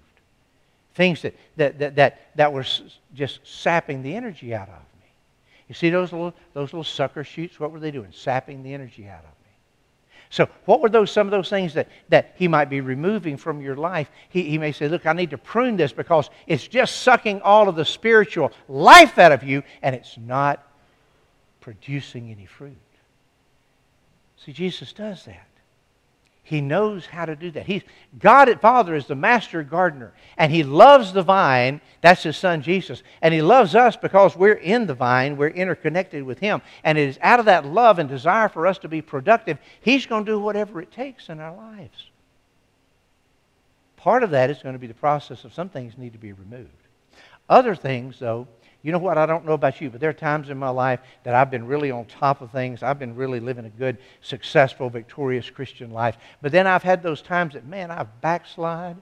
Things 0.96 1.22
that, 1.24 1.36
that, 1.58 1.80
that, 1.80 1.96
that, 1.96 2.22
that 2.36 2.54
were 2.54 2.66
just 3.14 3.40
sapping 3.44 4.04
the 4.04 4.16
energy 4.16 4.54
out 4.54 4.70
of 4.70 4.76
me. 4.76 5.08
You 5.68 5.76
see 5.76 5.90
those 5.90 6.12
little, 6.12 6.34
those 6.54 6.72
little 6.72 6.84
sucker 6.84 7.24
shoots? 7.24 7.60
What 7.60 7.72
were 7.72 7.80
they 7.80 7.92
doing? 7.92 8.10
Sapping 8.12 8.62
the 8.62 8.74
energy 8.74 9.08
out 9.08 9.20
of 9.20 9.26
me. 9.26 9.30
So, 10.30 10.50
what 10.66 10.82
were 10.82 10.90
those 10.90 11.12
some 11.12 11.28
of 11.28 11.32
those 11.32 11.50
things 11.50 11.76
that, 11.76 11.90
that 12.10 12.34
he 12.38 12.48
might 12.48 12.70
be 12.70 12.82
removing 12.82 13.38
from 13.38 13.62
your 13.62 13.76
life? 13.76 14.10
He, 14.30 14.44
he 14.50 14.58
may 14.58 14.72
say, 14.72 14.88
Look, 14.88 15.06
I 15.06 15.14
need 15.14 15.30
to 15.30 15.38
prune 15.38 15.78
this 15.78 15.94
because 15.94 16.30
it's 16.48 16.68
just 16.68 17.02
sucking 17.02 17.42
all 17.42 17.70
of 17.70 17.76
the 17.76 17.86
spiritual 17.86 18.52
life 18.68 19.20
out 19.20 19.32
of 19.32 19.44
you 19.44 19.62
and 19.84 19.96
it's 19.96 20.18
not 20.18 20.68
producing 21.62 22.32
any 22.32 22.46
fruit. 22.46 22.76
See, 24.46 24.54
Jesus 24.54 24.92
does 24.94 25.26
that. 25.26 25.48
He 26.46 26.60
knows 26.60 27.06
how 27.06 27.24
to 27.24 27.38
do 27.38 27.52
that. 27.52 27.66
He's, 27.66 27.84
God 28.20 28.50
at 28.50 28.60
Father 28.60 28.96
is 28.96 29.08
the 29.08 29.16
master 29.16 29.64
gardener, 29.64 30.12
and 30.38 30.52
He 30.52 30.64
loves 30.64 31.14
the 31.14 31.22
vine. 31.22 31.80
That's 32.02 32.24
His 32.24 32.36
Son 32.36 32.62
Jesus. 32.62 33.02
And 33.22 33.34
He 33.34 33.42
loves 33.42 33.76
us 33.76 33.96
because 33.96 34.36
we're 34.36 34.54
in 34.54 34.86
the 34.86 34.94
vine, 34.94 35.38
we're 35.38 35.48
interconnected 35.48 36.24
with 36.24 36.40
Him. 36.40 36.62
And 36.84 36.98
it 36.98 37.08
is 37.08 37.18
out 37.22 37.40
of 37.40 37.46
that 37.46 37.66
love 37.66 37.98
and 37.98 38.10
desire 38.10 38.50
for 38.50 38.68
us 38.68 38.78
to 38.80 38.90
be 38.90 39.02
productive, 39.02 39.58
He's 39.80 40.06
going 40.06 40.26
to 40.26 40.32
do 40.34 40.40
whatever 40.40 40.82
it 40.82 40.92
takes 40.92 41.30
in 41.30 41.40
our 41.40 41.56
lives. 41.56 42.10
Part 43.96 44.24
of 44.24 44.32
that 44.32 44.50
is 44.50 44.62
going 44.62 44.74
to 44.74 44.80
be 44.80 44.88
the 44.88 44.94
process 44.94 45.46
of 45.46 45.54
some 45.54 45.70
things 45.70 45.98
need 45.98 46.12
to 46.12 46.20
be 46.20 46.34
removed. 46.34 46.70
Other 47.48 47.74
things, 47.74 48.20
though, 48.20 48.50
you 48.84 48.92
know 48.92 48.98
what? 48.98 49.18
I 49.18 49.26
don't 49.26 49.46
know 49.46 49.54
about 49.54 49.80
you, 49.80 49.90
but 49.90 50.02
there 50.02 50.10
are 50.10 50.14
times 50.14 50.50
in 50.50 50.58
my 50.58 50.70
life 50.70 51.00
that 51.24 51.34
I've 51.34 51.50
been 51.50 51.66
really 51.66 51.90
on 51.90 52.04
top 52.06 52.42
of 52.42 52.52
things. 52.52 52.84
I've 52.84 53.00
been 53.00 53.16
really 53.16 53.40
living 53.40 53.64
a 53.64 53.70
good, 53.70 53.98
successful, 54.20 54.90
victorious 54.90 55.50
Christian 55.50 55.92
life. 55.92 56.18
But 56.42 56.52
then 56.52 56.68
I've 56.68 56.84
had 56.84 57.02
those 57.02 57.22
times 57.22 57.54
that, 57.54 57.66
man, 57.66 57.92
I've 57.92 58.20
backslide. 58.20 58.98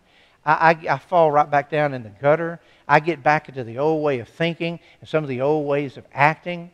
I, 0.46 0.78
I, 0.88 0.94
I 0.94 0.98
fall 1.00 1.32
right 1.32 1.50
back 1.50 1.72
down 1.72 1.96
in 1.96 2.04
the 2.04 2.10
gutter. 2.10 2.60
I 2.88 3.00
get 3.00 3.24
back 3.24 3.50
into 3.50 3.63
the 3.63 3.80
old 3.80 4.04
way 4.04 4.20
of 4.20 4.30
thinking 4.30 4.80
and 5.00 5.10
some 5.10 5.24
of 5.24 5.30
the 5.30 5.41
old 5.41 5.67
ways 5.67 5.98
of 5.98 6.06
acting. 6.13 6.70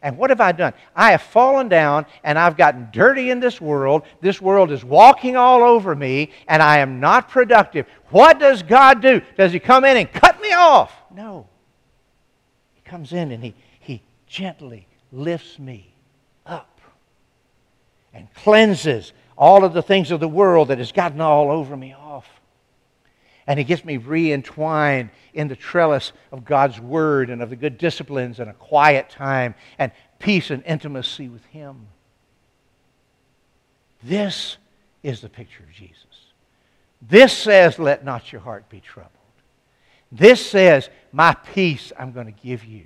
And 0.00 0.16
what 0.16 0.30
have 0.30 0.40
I 0.40 0.52
done? 0.52 0.72
I 0.94 1.10
have 1.10 1.22
fallen 1.22 1.68
down 1.68 2.06
and 2.24 2.38
I've 2.38 2.56
gotten 2.56 2.88
dirty 2.90 3.30
in 3.30 3.38
this 3.38 3.60
world. 3.60 4.04
This 4.22 4.40
world 4.40 4.72
is 4.72 4.82
walking 4.82 5.36
all 5.36 5.62
over 5.62 5.94
me 5.94 6.30
and 6.48 6.62
I 6.62 6.78
am 6.78 7.00
not 7.00 7.28
productive. 7.28 7.86
What 8.08 8.38
does 8.38 8.62
God 8.62 9.02
do? 9.02 9.20
Does 9.36 9.52
He 9.52 9.58
come 9.58 9.84
in 9.84 9.98
and 9.98 10.10
cut 10.10 10.40
me 10.40 10.52
off? 10.52 10.94
No 11.14 11.48
comes 12.86 13.12
in 13.12 13.30
and 13.30 13.42
he, 13.42 13.54
he 13.80 14.02
gently 14.26 14.86
lifts 15.12 15.58
me 15.58 15.92
up 16.46 16.80
and 18.14 18.32
cleanses 18.34 19.12
all 19.36 19.64
of 19.64 19.74
the 19.74 19.82
things 19.82 20.10
of 20.10 20.20
the 20.20 20.28
world 20.28 20.68
that 20.68 20.78
has 20.78 20.92
gotten 20.92 21.20
all 21.20 21.50
over 21.50 21.76
me 21.76 21.92
off. 21.92 22.26
And 23.46 23.58
he 23.58 23.64
gets 23.64 23.84
me 23.84 23.98
re 23.98 24.32
entwined 24.32 25.10
in 25.34 25.48
the 25.48 25.54
trellis 25.54 26.12
of 26.32 26.44
God's 26.44 26.80
Word 26.80 27.30
and 27.30 27.42
of 27.42 27.50
the 27.50 27.56
good 27.56 27.78
disciplines 27.78 28.40
and 28.40 28.50
a 28.50 28.54
quiet 28.54 29.10
time 29.10 29.54
and 29.78 29.92
peace 30.18 30.50
and 30.50 30.64
intimacy 30.64 31.28
with 31.28 31.44
Him. 31.46 31.86
This 34.02 34.56
is 35.02 35.20
the 35.20 35.28
picture 35.28 35.62
of 35.62 35.72
Jesus. 35.72 36.04
This 37.02 37.32
says, 37.32 37.78
Let 37.78 38.04
not 38.04 38.32
your 38.32 38.40
heart 38.40 38.68
be 38.68 38.80
troubled. 38.80 39.12
This 40.10 40.44
says, 40.44 40.88
My 41.16 41.32
peace 41.32 41.94
I'm 41.98 42.12
going 42.12 42.26
to 42.26 42.42
give 42.42 42.62
you. 42.62 42.84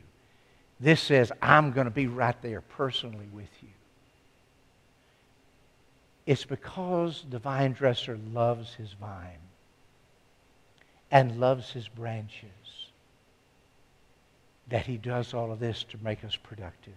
This 0.79 1.01
says, 1.01 1.33
I'm 1.43 1.73
going 1.73 1.87
to 1.87 1.91
be 1.91 2.07
right 2.07 2.41
there 2.43 2.61
personally 2.61 3.27
with 3.33 3.51
you. 3.61 3.71
It's 6.27 6.45
because 6.45 7.25
the 7.29 7.41
vine 7.41 7.73
dresser 7.73 8.21
loves 8.33 8.73
his 8.75 8.93
vine 8.93 9.41
and 11.11 11.41
loves 11.41 11.73
his 11.73 11.89
branches 11.89 12.93
that 14.69 14.87
he 14.87 14.97
does 14.97 15.35
all 15.35 15.51
of 15.51 15.59
this 15.59 15.83
to 15.91 15.99
make 16.01 16.23
us 16.23 16.37
productive. 16.37 16.95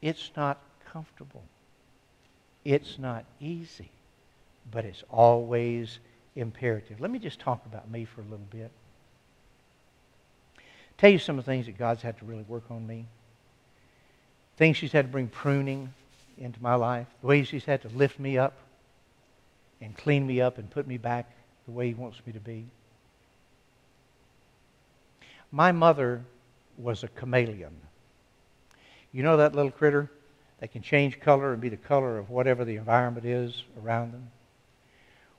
It's 0.00 0.30
not 0.36 0.60
comfortable. 0.92 1.42
It's 2.64 3.00
not 3.00 3.24
easy, 3.40 3.90
but 4.70 4.84
it's 4.84 5.02
always 5.10 5.98
imperative. 6.36 7.00
Let 7.00 7.10
me 7.10 7.18
just 7.18 7.40
talk 7.40 7.66
about 7.66 7.90
me 7.90 8.04
for 8.04 8.20
a 8.20 8.24
little 8.24 8.46
bit. 8.52 8.70
Tell 10.98 11.10
you 11.10 11.18
some 11.18 11.38
of 11.38 11.44
the 11.44 11.50
things 11.50 11.66
that 11.66 11.78
God's 11.78 12.02
had 12.02 12.18
to 12.18 12.24
really 12.24 12.42
work 12.42 12.64
on 12.70 12.86
me. 12.86 13.06
Things 14.56 14.78
He's 14.78 14.92
had 14.92 15.06
to 15.06 15.12
bring 15.12 15.28
pruning 15.28 15.94
into 16.36 16.60
my 16.60 16.74
life. 16.74 17.06
The 17.20 17.28
ways 17.28 17.48
He's 17.48 17.64
had 17.64 17.82
to 17.82 17.88
lift 17.88 18.18
me 18.18 18.36
up 18.36 18.54
and 19.80 19.96
clean 19.96 20.26
me 20.26 20.40
up 20.40 20.58
and 20.58 20.68
put 20.68 20.86
me 20.88 20.98
back 20.98 21.30
the 21.66 21.72
way 21.72 21.88
He 21.88 21.94
wants 21.94 22.20
me 22.26 22.32
to 22.32 22.40
be. 22.40 22.66
My 25.52 25.70
mother 25.70 26.22
was 26.76 27.04
a 27.04 27.08
chameleon. 27.08 27.74
You 29.12 29.22
know 29.22 29.36
that 29.36 29.54
little 29.54 29.70
critter 29.70 30.10
that 30.58 30.72
can 30.72 30.82
change 30.82 31.20
color 31.20 31.52
and 31.52 31.62
be 31.62 31.68
the 31.68 31.76
color 31.76 32.18
of 32.18 32.28
whatever 32.28 32.64
the 32.64 32.76
environment 32.76 33.24
is 33.24 33.62
around 33.82 34.12
them? 34.12 34.30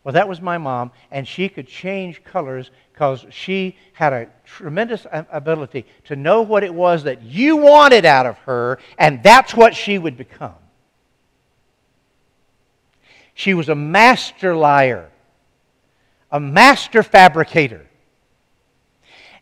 Well, 0.10 0.16
that 0.16 0.28
was 0.28 0.42
my 0.42 0.58
mom, 0.58 0.92
and 1.12 1.28
she 1.28 1.50
could 1.50 1.68
change 1.68 2.24
colors 2.24 2.72
because 2.92 3.28
she 3.30 3.78
had 3.94 4.12
a 4.12 4.28
tremendous 4.44 5.06
ability 5.12 5.86
to 6.06 6.16
know 6.16 6.42
what 6.42 6.64
it 6.64 6.74
was 6.74 7.04
that 7.04 7.22
you 7.22 7.58
wanted 7.58 8.06
out 8.06 8.26
of 8.26 8.36
her, 8.40 8.80
and 8.98 9.22
that's 9.22 9.54
what 9.54 9.76
she 9.76 10.00
would 10.00 10.18
become. 10.18 10.56
She 13.36 13.54
was 13.54 13.70
a 13.70 13.76
master 13.76 14.56
liar, 14.56 15.12
a 16.32 16.40
master 16.40 17.04
fabricator. 17.04 17.86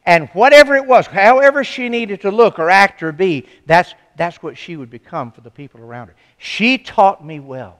And 0.06 0.28
whatever 0.34 0.76
it 0.76 0.86
was, 0.86 1.08
however 1.08 1.64
she 1.64 1.88
needed 1.88 2.20
to 2.24 2.30
look 2.30 2.60
or 2.60 2.70
act 2.70 3.02
or 3.02 3.14
be, 3.14 3.48
that's, 3.66 3.94
that's 4.18 4.44
what 4.44 4.58
she 4.58 4.76
would 4.76 4.90
become 4.90 5.32
for 5.32 5.40
the 5.40 5.50
people 5.50 5.80
around 5.80 6.10
her. 6.10 6.16
She 6.38 6.78
taught 6.78 7.26
me 7.26 7.40
well. 7.40 7.80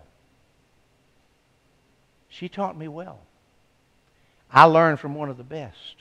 She 2.38 2.50
taught 2.50 2.78
me 2.78 2.88
well. 2.88 3.18
I 4.52 4.66
learned 4.66 5.00
from 5.00 5.16
one 5.16 5.32
of 5.32 5.38
the 5.38 5.44
best. 5.44 5.96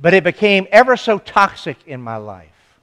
But 0.00 0.14
it 0.14 0.24
became 0.24 0.66
ever 0.72 0.96
so 0.96 1.18
toxic 1.18 1.76
in 1.86 2.00
my 2.00 2.16
life. 2.16 2.78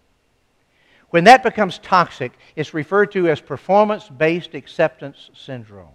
When 1.09 1.23
that 1.23 1.41
becomes 1.41 1.79
toxic, 1.79 2.33
it's 2.55 2.75
referred 2.75 3.13
to 3.13 3.27
as 3.29 3.41
performance 3.41 4.09
based 4.09 4.53
acceptance 4.53 5.31
syndrome. 5.33 5.87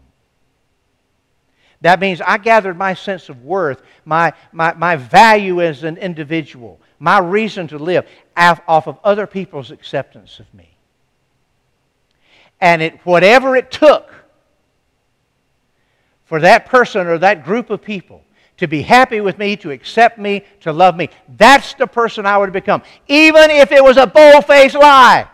That 1.82 2.00
means 2.00 2.20
I 2.20 2.38
gathered 2.38 2.76
my 2.76 2.94
sense 2.94 3.28
of 3.28 3.44
worth, 3.44 3.80
my, 4.04 4.32
my, 4.50 4.74
my 4.74 4.96
value 4.96 5.62
as 5.62 5.84
an 5.84 5.98
individual, 5.98 6.80
my 6.98 7.20
reason 7.20 7.68
to 7.68 7.78
live 7.78 8.08
off 8.36 8.88
of 8.88 8.98
other 9.04 9.28
people's 9.28 9.70
acceptance 9.70 10.40
of 10.40 10.52
me. 10.52 10.74
And 12.60 12.82
it, 12.82 12.98
whatever 13.06 13.54
it 13.54 13.70
took 13.70 14.11
for 16.32 16.40
that 16.40 16.64
person 16.64 17.06
or 17.06 17.18
that 17.18 17.44
group 17.44 17.68
of 17.68 17.82
people 17.82 18.24
to 18.56 18.66
be 18.66 18.80
happy 18.80 19.20
with 19.20 19.36
me, 19.36 19.54
to 19.54 19.70
accept 19.70 20.16
me, 20.18 20.42
to 20.60 20.72
love 20.72 20.96
me. 20.96 21.10
That's 21.36 21.74
the 21.74 21.86
person 21.86 22.24
I 22.24 22.38
would 22.38 22.54
become, 22.54 22.80
even 23.06 23.50
if 23.50 23.70
it 23.70 23.84
was 23.84 23.98
a 23.98 24.06
bold 24.06 24.46
faced 24.46 24.74
lie. 24.74 25.28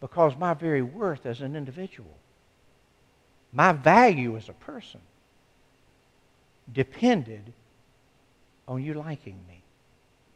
Because 0.00 0.36
my 0.36 0.54
very 0.54 0.82
worth 0.82 1.26
as 1.26 1.40
an 1.40 1.56
individual, 1.56 2.16
my 3.52 3.72
value 3.72 4.36
as 4.36 4.48
a 4.48 4.52
person, 4.52 5.00
depended 6.72 7.52
on 8.68 8.80
you 8.80 8.94
liking 8.94 9.40
me 9.48 9.60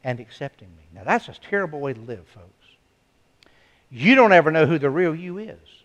and 0.03 0.19
accepting 0.19 0.67
me. 0.75 0.83
Now, 0.93 1.05
that's 1.05 1.29
a 1.29 1.33
terrible 1.49 1.79
way 1.79 1.93
to 1.93 2.01
live, 2.01 2.27
folks. 2.27 3.47
You 3.89 4.15
don't 4.15 4.33
ever 4.33 4.51
know 4.51 4.65
who 4.65 4.77
the 4.77 4.89
real 4.89 5.15
you 5.15 5.37
is. 5.37 5.76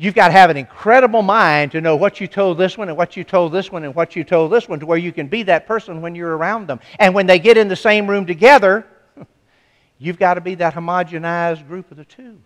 You've 0.00 0.14
got 0.14 0.28
to 0.28 0.32
have 0.32 0.48
an 0.48 0.56
incredible 0.56 1.20
mind 1.20 1.72
to 1.72 1.82
know 1.82 1.94
what 1.94 2.22
you 2.22 2.26
told 2.26 2.56
this 2.56 2.78
one 2.78 2.88
and 2.88 2.96
what 2.96 3.18
you 3.18 3.22
told 3.22 3.52
this 3.52 3.70
one 3.70 3.84
and 3.84 3.94
what 3.94 4.16
you 4.16 4.24
told 4.24 4.50
this 4.50 4.66
one 4.66 4.80
to 4.80 4.86
where 4.86 4.96
you 4.96 5.12
can 5.12 5.28
be 5.28 5.42
that 5.42 5.66
person 5.66 6.00
when 6.00 6.14
you're 6.14 6.34
around 6.34 6.68
them. 6.68 6.80
And 6.98 7.14
when 7.14 7.26
they 7.26 7.38
get 7.38 7.58
in 7.58 7.68
the 7.68 7.76
same 7.76 8.08
room 8.08 8.24
together, 8.24 8.86
you've 9.98 10.18
got 10.18 10.34
to 10.34 10.40
be 10.40 10.54
that 10.54 10.72
homogenized 10.72 11.68
group 11.68 11.90
of 11.90 11.98
the 11.98 12.06
two. 12.06 12.40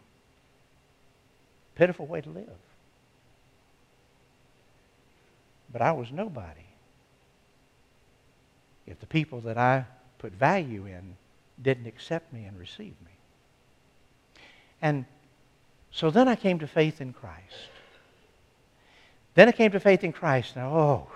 Pitiful 1.77 2.09
way 2.09 2.23
to 2.23 2.29
live. 2.29 2.49
But 5.73 5.81
I 5.81 5.93
was 5.93 6.11
nobody 6.11 6.67
if 8.85 8.99
the 8.99 9.07
people 9.07 9.43
that 9.43 9.59
I 9.59 9.87
put 10.19 10.33
value 10.33 10.87
in 10.87 11.14
didn't 11.62 11.87
accept 11.87 12.33
me 12.33 12.47
and 12.47 12.59
receive 12.59 12.97
me. 13.05 13.12
And 14.83 15.05
so 15.94 16.11
then 16.11 16.26
I 16.26 16.35
came 16.35 16.59
to 16.59 16.66
faith 16.66 17.00
in 17.00 17.12
Christ. 17.12 17.68
Then 19.35 19.48
I 19.48 19.52
came 19.52 19.70
to 19.70 19.80
faith 19.80 20.02
in 20.02 20.12
Christ. 20.12 20.57
Now, 20.57 20.76
oh, 20.76 21.07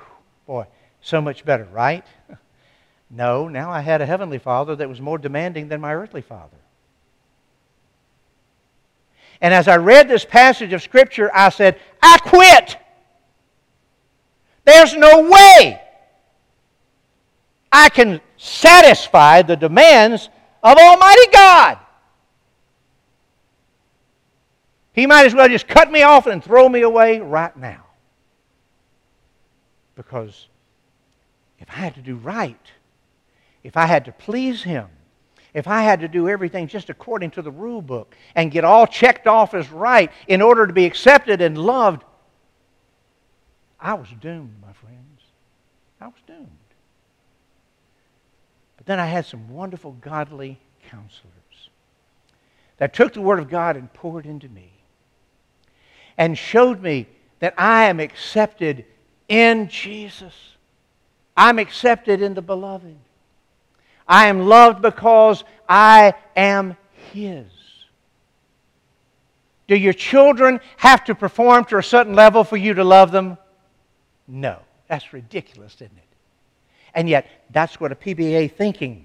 boy, 0.46 0.66
so 1.00 1.20
much 1.20 1.44
better, 1.44 1.66
right? 1.72 2.06
No, 3.10 3.48
now 3.48 3.70
I 3.70 3.80
had 3.80 4.02
a 4.02 4.06
heavenly 4.06 4.36
father 4.36 4.76
that 4.76 4.86
was 4.86 5.00
more 5.00 5.16
demanding 5.16 5.68
than 5.68 5.80
my 5.80 5.94
earthly 5.94 6.20
father. 6.20 6.58
And 9.40 9.54
as 9.54 9.66
I 9.66 9.78
read 9.78 10.10
this 10.10 10.26
passage 10.26 10.74
of 10.74 10.82
Scripture, 10.82 11.30
I 11.32 11.48
said, 11.48 11.80
I 12.02 12.18
quit. 12.18 12.76
There's 14.66 14.94
no 14.94 15.22
way 15.22 15.80
I 17.72 17.88
can 17.88 18.20
satisfy 18.36 19.40
the 19.40 19.56
demands 19.56 20.28
of 20.62 20.76
Almighty 20.76 21.30
God. 21.32 21.78
He 24.92 25.07
might 25.07 25.27
as 25.27 25.35
well 25.35 25.48
just 25.48 25.68
cut 25.68 25.90
me 25.90 26.03
off 26.03 26.27
and 26.27 26.42
throw 26.42 26.68
me 26.68 26.83
away 26.83 27.20
right 27.20 27.57
now. 27.57 27.85
Because 29.94 30.48
if 31.59 31.68
I 31.70 31.74
had 31.74 31.94
to 31.94 32.03
do 32.03 32.16
right, 32.16 32.72
if 33.62 33.77
I 33.77 33.87
had 33.87 34.05
to 34.07 34.12
please 34.12 34.62
Him, 34.62 34.88
if 35.55 35.66
I 35.66 35.83
had 35.83 36.01
to 36.01 36.09
do 36.09 36.29
everything 36.29 36.68
just 36.68 36.90
according 36.90 37.33
to 37.33 37.42
the 37.42 37.51
rule 37.51 37.83
book 37.83 38.14
and 38.35 38.51
get 38.51 38.64
all 38.64 38.87
checked 38.87 39.27
off 39.27 39.55
as 39.55 39.70
right 39.70 40.11
in 40.27 40.42
order 40.42 40.66
to 40.66 40.72
be 40.72 40.85
accepted 40.85 41.40
and 41.40 41.59
loved, 41.59 42.05
I 43.81 43.94
was 43.94 44.09
doomed, 44.20 44.55
my 44.61 44.72
friends. 44.72 45.22
I 46.01 46.07
was 46.07 46.20
doomed. 46.27 46.48
But 48.77 48.87
then 48.87 49.01
I 49.01 49.07
had 49.07 49.27
some 49.27 49.48
wonderful, 49.48 49.92
godly 49.92 50.61
counselors 50.88 51.33
that 52.77 52.94
took 52.94 53.12
the 53.12 53.20
Word 53.20 53.40
of 53.40 53.48
God 53.48 53.77
and 53.77 53.92
poured 53.92 54.27
into 54.27 54.48
me 54.48 54.77
and 56.18 56.37
showed 56.37 56.83
me 56.83 57.07
that 57.38 57.54
I 57.57 57.87
am 57.87 58.00
accepted 58.00 58.85
in 59.28 59.68
Jesus. 59.68 60.35
I'm 61.37 61.59
accepted 61.59 62.20
in 62.20 62.35
the 62.35 62.42
beloved. 62.42 62.96
I 64.07 64.26
am 64.26 64.46
loved 64.46 64.83
because 64.83 65.44
I 65.68 66.14
am 66.37 66.76
His. 67.12 67.46
Do 69.68 69.76
your 69.76 69.92
children 69.92 70.61
have 70.78 71.04
to 71.04 71.14
perform 71.14 71.64
to 71.66 71.78
a 71.78 71.83
certain 71.83 72.14
level 72.14 72.42
for 72.42 72.57
you 72.57 72.74
to 72.74 72.85
love 72.85 73.12
them? 73.12 73.38
No. 74.26 74.59
That's 74.88 75.12
ridiculous, 75.12 75.74
isn't 75.76 75.96
it? 75.96 76.04
And 76.94 77.09
yet, 77.09 77.26
that's 77.50 77.78
what 77.78 77.92
a 77.92 77.94
PBA 77.94 78.52
thinking 78.52 79.04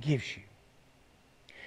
gives 0.00 0.36
you. 0.36 0.42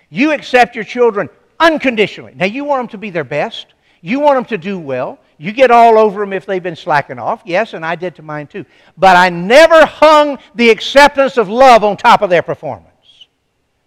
You 0.10 0.32
accept 0.32 0.76
your 0.76 0.84
children 0.84 1.30
unconditionally. 1.60 2.34
Now, 2.36 2.46
you 2.46 2.66
want 2.66 2.82
them 2.82 2.88
to 2.90 2.98
be 2.98 3.12
their 3.12 3.24
best. 3.24 3.68
You 4.02 4.20
want 4.20 4.38
them 4.38 4.46
to 4.46 4.58
do 4.58 4.80
well. 4.80 5.20
You 5.38 5.52
get 5.52 5.72
all 5.72 5.98
over 5.98 6.20
them 6.20 6.34
if 6.34 6.46
they've 6.46 6.62
been 6.62 6.76
slacking 6.76 7.20
off. 7.20 7.42
Yes, 7.46 7.74
and 7.74 7.86
I 7.86 7.96
did 7.96 8.16
to 8.16 8.22
mine 8.22 8.48
too. 8.48 8.66
But 8.98 9.16
I 9.16 9.30
never 9.30 9.86
hung 9.86 10.40
the 10.56 10.70
acceptance 10.70 11.38
of 11.38 11.50
love 11.50 11.84
on 11.84 11.98
top 11.98 12.22
of 12.22 12.30
their 12.30 12.42
performance 12.42 13.28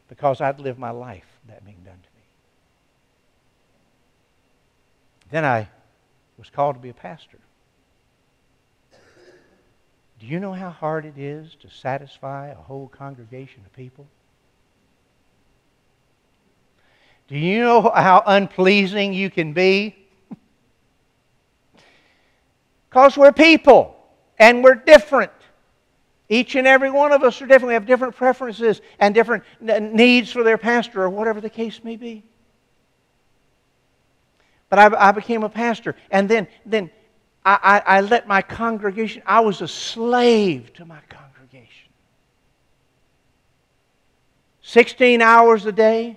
because 0.09 0.41
I'd 0.41 0.61
lived 0.61 0.79
my 0.79 0.91
life 0.91 1.27
that 1.49 1.65
being 1.65 1.79
done 1.85 1.95
to 1.95 2.09
me. 2.17 2.23
Then 5.31 5.45
I 5.45 5.69
was 6.39 6.51
called 6.51 6.77
to 6.77 6.81
be 6.81 6.91
a 6.91 6.95
pastor. 6.95 7.39
Do 10.21 10.27
you 10.27 10.41
know 10.41 10.53
how 10.53 10.71
hard 10.71 11.05
it 11.05 11.19
is 11.19 11.57
to 11.61 11.69
satisfy 11.69 12.49
a 12.49 12.55
whole 12.55 12.89
congregation 12.89 13.63
of 13.67 13.73
people? 13.73 14.07
Do 17.29 17.37
you 17.39 17.61
know 17.61 17.83
how 17.83 18.23
unpleasing 18.27 19.13
you 19.13 19.31
can 19.31 19.53
be? 19.53 20.04
Because 22.95 23.17
we're 23.17 23.33
people 23.33 23.97
and 24.39 24.63
we're 24.63 24.77
different. 24.77 25.33
Each 26.29 26.55
and 26.55 26.65
every 26.65 26.93
one 26.93 27.11
of 27.11 27.25
us 27.25 27.43
are 27.43 27.47
different. 27.47 27.67
We 27.67 27.75
have 27.75 27.87
different 27.87 28.15
preferences 28.15 28.81
and 29.01 29.13
different 29.13 29.43
needs 29.61 30.31
for 30.31 30.45
their 30.45 30.57
pastor 30.57 31.03
or 31.03 31.11
whatever 31.11 31.41
the 31.41 31.51
case 31.51 31.83
may 31.83 31.97
be. 31.97 32.23
But 34.69 34.79
I, 34.79 35.09
I 35.09 35.11
became 35.11 35.43
a 35.43 35.49
pastor, 35.49 35.97
and 36.13 36.29
then, 36.29 36.47
then 36.65 36.89
I, 37.45 37.83
I, 37.85 37.97
I 37.97 38.01
let 38.01 38.29
my 38.29 38.43
congregation, 38.43 39.25
I 39.27 39.41
was 39.41 39.61
a 39.61 39.67
slave 39.67 40.73
to 40.75 40.85
my 40.85 41.01
congregation. 41.09 41.91
16 44.63 45.21
hours 45.21 45.67
a 45.67 45.73
day, 45.73 46.17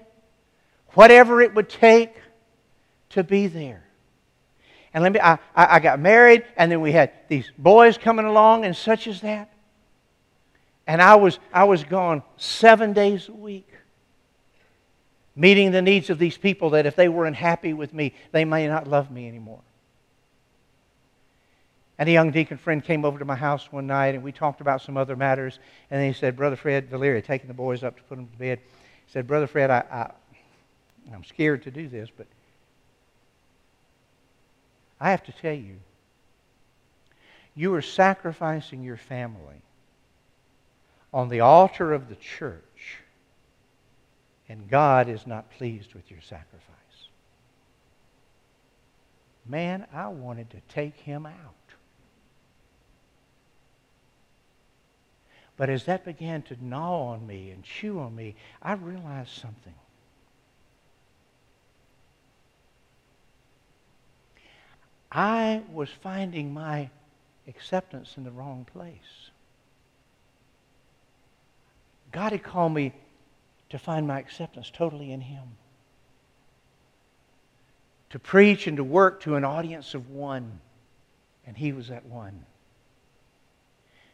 whatever 0.90 1.42
it 1.42 1.56
would 1.56 1.70
take 1.70 2.14
to 3.10 3.24
be 3.24 3.48
there. 3.48 3.87
And 4.98 5.04
let 5.04 5.14
me, 5.14 5.20
I, 5.20 5.38
I 5.56 5.80
got 5.80 6.00
married, 6.00 6.44
and 6.56 6.72
then 6.72 6.82
we 6.82 6.92
had 6.92 7.12
these 7.28 7.52
boys 7.56 8.00
coming 8.00 8.26
along, 8.26 8.66
and 8.66 8.76
such 8.76 9.06
as 9.06 9.22
that. 9.22 9.54
And 10.88 11.04
I 11.04 11.14
was, 11.14 11.38
I 11.54 11.66
was 11.66 11.84
gone 11.84 12.24
seven 12.38 12.94
days 12.94 13.30
a 13.30 13.32
week, 13.32 13.70
meeting 15.36 15.70
the 15.70 15.84
needs 15.84 16.10
of 16.10 16.18
these 16.18 16.36
people 16.36 16.72
that 16.72 16.88
if 16.88 16.96
they 16.96 17.10
weren't 17.10 17.36
happy 17.36 17.74
with 17.74 17.94
me, 17.94 18.16
they 18.32 18.44
may 18.44 18.68
not 18.68 18.88
love 18.88 19.12
me 19.12 19.28
anymore. 19.28 19.62
And 22.00 22.10
a 22.10 22.12
young 22.12 22.32
deacon 22.32 22.58
friend 22.58 22.84
came 22.84 23.06
over 23.06 23.20
to 23.20 23.26
my 23.26 23.36
house 23.36 23.72
one 23.72 23.86
night, 23.86 24.16
and 24.16 24.24
we 24.24 24.32
talked 24.32 24.62
about 24.62 24.82
some 24.82 24.98
other 24.98 25.16
matters. 25.16 25.60
And 25.92 26.02
then 26.02 26.12
he 26.12 26.20
said, 26.20 26.36
Brother 26.36 26.56
Fred 26.56 26.90
Valeria, 26.90 27.22
taking 27.22 27.50
the 27.50 27.54
boys 27.54 27.84
up 27.84 27.98
to 27.98 28.04
put 28.06 28.16
them 28.16 28.30
to 28.30 28.38
bed, 28.40 28.62
he 29.06 29.12
said, 29.12 29.28
Brother 29.28 29.46
Fred, 29.46 29.70
I, 29.70 29.84
I, 29.92 30.12
I'm 31.14 31.24
scared 31.24 31.62
to 31.66 31.70
do 31.70 31.88
this, 31.88 32.10
but 32.18 32.26
I 35.00 35.12
have 35.12 35.24
to 35.26 35.32
tell 35.32 35.54
you, 35.54 35.78
you 37.56 37.74
are 37.74 37.82
sacrificing 37.82 38.84
your 38.84 38.98
family 38.98 39.62
on 41.14 41.30
the 41.30 41.40
altar 41.40 41.94
of 41.94 42.10
the 42.10 42.16
church, 42.16 43.00
and 44.50 44.70
God 44.70 45.10
is 45.10 45.26
not 45.26 45.52
pleased 45.52 45.94
with 45.94 46.10
your 46.12 46.22
sacrifice. 46.22 46.74
Man, 49.46 49.88
I 49.94 50.08
wanted 50.10 50.50
to 50.52 50.62
take 50.68 50.98
him 50.98 51.26
out. 51.26 51.34
But 55.56 55.70
as 55.70 55.86
that 55.86 56.06
began 56.06 56.44
to 56.44 56.64
gnaw 56.64 57.14
on 57.14 57.26
me 57.26 57.50
and 57.50 57.64
chew 57.64 58.00
on 58.00 58.16
me, 58.16 58.36
I 58.62 58.74
realized 58.74 59.32
something. 59.32 59.74
I 65.18 65.64
was 65.74 65.90
finding 65.90 66.54
my 66.54 66.90
acceptance 67.48 68.18
in 68.18 68.24
the 68.24 68.32
wrong 68.32 68.68
place. 68.72 69.32
God 72.12 72.32
had 72.34 72.44
called 72.44 72.74
me 72.74 72.94
to 73.70 73.80
find 73.80 74.08
my 74.08 74.20
acceptance 74.20 74.72
totally 74.72 75.12
in 75.12 75.22
Him. 75.22 75.44
To 78.12 78.20
preach 78.20 78.68
and 78.68 78.78
to 78.78 78.84
work 78.84 79.22
to 79.22 79.36
an 79.36 79.44
audience 79.44 79.96
of 79.96 80.12
one, 80.12 80.60
and 81.48 81.58
He 81.58 81.74
was 81.74 81.88
that 81.88 82.06
one 82.06 82.46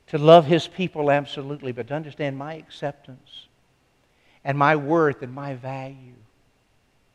to 0.07 0.17
love 0.17 0.45
his 0.45 0.67
people 0.67 1.09
absolutely, 1.09 1.71
but 1.71 1.87
to 1.87 1.93
understand 1.93 2.37
my 2.37 2.53
acceptance 2.53 3.47
and 4.43 4.57
my 4.57 4.75
worth 4.75 5.21
and 5.23 5.33
my 5.33 5.55
value 5.55 6.13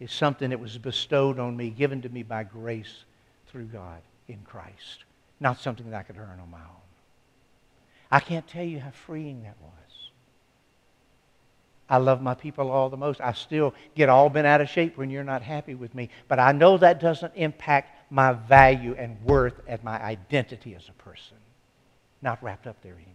is 0.00 0.10
something 0.10 0.50
that 0.50 0.60
was 0.60 0.78
bestowed 0.78 1.38
on 1.38 1.56
me, 1.56 1.70
given 1.70 2.02
to 2.02 2.08
me 2.08 2.22
by 2.22 2.42
grace 2.42 3.04
through 3.58 3.64
God 3.64 4.02
in 4.28 4.38
Christ, 4.44 5.02
not 5.40 5.58
something 5.58 5.90
that 5.90 5.96
I 5.98 6.02
could 6.04 6.16
earn 6.16 6.38
on 6.40 6.48
my 6.48 6.60
own. 6.60 6.86
I 8.08 8.20
can't 8.20 8.46
tell 8.46 8.62
you 8.62 8.78
how 8.78 8.92
freeing 8.92 9.42
that 9.42 9.56
was. 9.60 10.10
I 11.90 11.96
love 11.96 12.22
my 12.22 12.34
people 12.34 12.70
all 12.70 12.88
the 12.88 12.96
most. 12.96 13.20
I 13.20 13.32
still 13.32 13.74
get 13.96 14.08
all 14.08 14.30
bent 14.30 14.46
out 14.46 14.60
of 14.60 14.68
shape 14.68 14.96
when 14.96 15.10
you're 15.10 15.24
not 15.24 15.42
happy 15.42 15.74
with 15.74 15.92
me, 15.92 16.08
but 16.28 16.38
I 16.38 16.52
know 16.52 16.78
that 16.78 17.00
doesn't 17.00 17.32
impact 17.34 18.12
my 18.12 18.32
value 18.32 18.94
and 18.96 19.20
worth 19.24 19.60
and 19.66 19.82
my 19.82 20.00
identity 20.00 20.76
as 20.76 20.88
a 20.88 20.92
person 20.92 21.38
not 22.22 22.40
wrapped 22.40 22.68
up 22.68 22.80
there 22.80 22.94
anymore. 22.94 23.14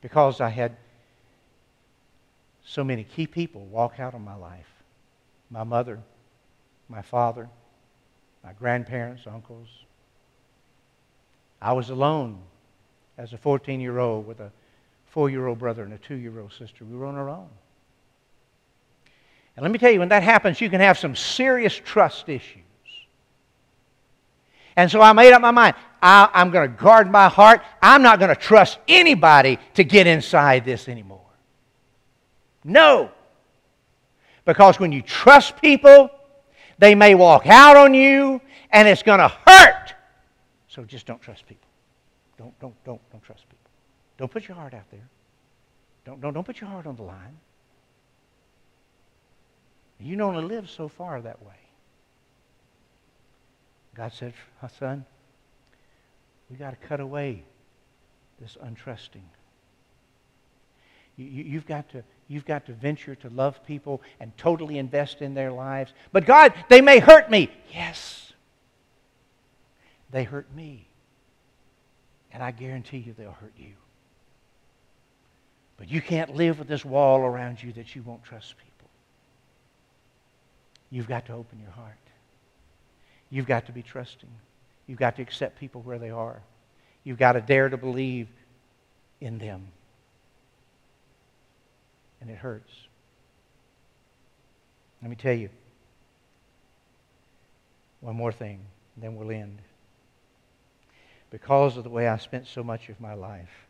Because 0.00 0.40
I 0.40 0.50
had 0.50 0.76
so 2.64 2.84
many 2.84 3.02
key 3.02 3.26
people 3.26 3.66
walk 3.66 3.98
out 3.98 4.14
of 4.14 4.20
my 4.20 4.36
life 4.36 4.70
my 5.50 5.64
mother, 5.64 6.00
my 6.88 7.02
father, 7.02 7.48
my 8.44 8.52
grandparents, 8.52 9.22
uncles. 9.26 9.68
I 11.60 11.72
was 11.72 11.90
alone 11.90 12.40
as 13.16 13.32
a 13.32 13.38
14 13.38 13.80
year 13.80 13.98
old 13.98 14.26
with 14.26 14.40
a 14.40 14.50
four 15.06 15.30
year 15.30 15.46
old 15.46 15.58
brother 15.58 15.82
and 15.82 15.92
a 15.92 15.98
two 15.98 16.16
year 16.16 16.38
old 16.40 16.52
sister. 16.52 16.84
We 16.84 16.96
were 16.96 17.06
on 17.06 17.14
our 17.14 17.30
own. 17.30 17.48
And 19.56 19.62
let 19.62 19.70
me 19.70 19.78
tell 19.78 19.90
you, 19.90 20.00
when 20.00 20.08
that 20.08 20.22
happens, 20.22 20.60
you 20.60 20.68
can 20.68 20.80
have 20.80 20.98
some 20.98 21.14
serious 21.14 21.74
trust 21.74 22.28
issues. 22.28 22.62
And 24.76 24.90
so 24.90 25.00
I 25.00 25.12
made 25.12 25.32
up 25.32 25.40
my 25.40 25.52
mind. 25.52 25.76
I, 26.02 26.28
am 26.34 26.50
going 26.50 26.68
to 26.68 26.76
guard 26.76 27.10
my 27.10 27.28
heart. 27.28 27.62
I'm 27.80 28.02
not 28.02 28.18
going 28.18 28.30
to 28.30 28.40
trust 28.40 28.78
anybody 28.88 29.58
to 29.74 29.84
get 29.84 30.08
inside 30.08 30.64
this 30.64 30.88
anymore. 30.88 31.20
No. 32.64 33.10
Because 34.44 34.80
when 34.80 34.90
you 34.90 35.00
trust 35.00 35.60
people, 35.62 36.10
they 36.78 36.94
may 36.94 37.14
walk 37.14 37.46
out 37.46 37.76
on 37.76 37.94
you 37.94 38.40
and 38.70 38.88
it's 38.88 39.02
going 39.02 39.20
to 39.20 39.32
hurt. 39.46 39.94
So 40.68 40.84
just 40.84 41.06
don't 41.06 41.22
trust 41.22 41.46
people. 41.46 41.68
Don't, 42.36 42.58
don't, 42.60 42.84
don't, 42.84 43.00
don't 43.10 43.22
trust 43.22 43.48
people. 43.48 43.70
Don't 44.18 44.30
put 44.30 44.48
your 44.48 44.56
heart 44.56 44.74
out 44.74 44.90
there. 44.90 45.08
Don't, 46.04 46.20
don't, 46.20 46.34
don't 46.34 46.44
put 46.44 46.60
your 46.60 46.68
heart 46.68 46.86
on 46.86 46.96
the 46.96 47.02
line. 47.02 47.38
You 50.00 50.12
can 50.12 50.20
only 50.20 50.44
live 50.44 50.68
so 50.68 50.88
far 50.88 51.20
that 51.20 51.42
way. 51.42 51.54
God 53.94 54.12
said, 54.12 54.34
son, 54.78 55.04
we 56.50 56.56
got 56.56 56.70
to 56.70 56.88
cut 56.88 57.00
away 57.00 57.44
this 58.40 58.56
untrusting. 58.62 59.22
You, 61.16 61.26
you, 61.26 61.44
you've, 61.44 61.66
got 61.66 61.88
to, 61.90 62.02
you've 62.28 62.44
got 62.44 62.66
to 62.66 62.72
venture 62.72 63.14
to 63.16 63.28
love 63.30 63.64
people 63.66 64.02
and 64.20 64.36
totally 64.36 64.78
invest 64.78 65.22
in 65.22 65.34
their 65.34 65.52
lives. 65.52 65.92
But 66.12 66.26
God, 66.26 66.54
they 66.68 66.80
may 66.80 66.98
hurt 66.98 67.30
me. 67.30 67.50
Yes, 67.72 68.32
they 70.10 70.24
hurt 70.24 70.52
me. 70.54 70.86
And 72.32 72.42
I 72.42 72.50
guarantee 72.50 72.98
you 72.98 73.14
they'll 73.16 73.30
hurt 73.30 73.54
you. 73.56 73.74
But 75.76 75.90
you 75.90 76.00
can't 76.00 76.34
live 76.34 76.58
with 76.58 76.68
this 76.68 76.84
wall 76.84 77.20
around 77.20 77.62
you 77.62 77.72
that 77.72 77.94
you 77.94 78.02
won't 78.02 78.22
trust 78.24 78.56
people. 78.56 78.90
You've 80.90 81.08
got 81.08 81.26
to 81.26 81.32
open 81.32 81.58
your 81.60 81.72
heart. 81.72 81.94
You've 83.30 83.46
got 83.46 83.66
to 83.66 83.72
be 83.72 83.82
trusting. 83.82 84.30
You've 84.86 84.98
got 84.98 85.16
to 85.16 85.22
accept 85.22 85.58
people 85.58 85.80
where 85.82 85.98
they 85.98 86.10
are. 86.10 86.40
You've 87.02 87.18
got 87.18 87.32
to 87.32 87.40
dare 87.40 87.68
to 87.68 87.76
believe 87.76 88.28
in 89.20 89.38
them. 89.38 89.66
And 92.24 92.32
it 92.32 92.38
hurts. 92.38 92.72
Let 95.02 95.10
me 95.10 95.16
tell 95.16 95.34
you 95.34 95.50
one 98.00 98.16
more 98.16 98.32
thing, 98.32 98.60
then 98.96 99.14
we'll 99.14 99.30
end. 99.30 99.58
Because 101.30 101.76
of 101.76 101.84
the 101.84 101.90
way 101.90 102.08
I 102.08 102.16
spent 102.16 102.46
so 102.46 102.64
much 102.64 102.88
of 102.88 102.98
my 102.98 103.12
life, 103.12 103.66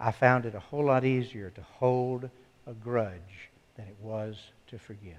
I 0.00 0.12
found 0.12 0.46
it 0.46 0.54
a 0.54 0.60
whole 0.60 0.86
lot 0.86 1.04
easier 1.04 1.50
to 1.50 1.60
hold 1.60 2.30
a 2.66 2.72
grudge 2.72 3.50
than 3.76 3.86
it 3.86 3.96
was 4.00 4.38
to 4.68 4.78
forgive. 4.78 5.12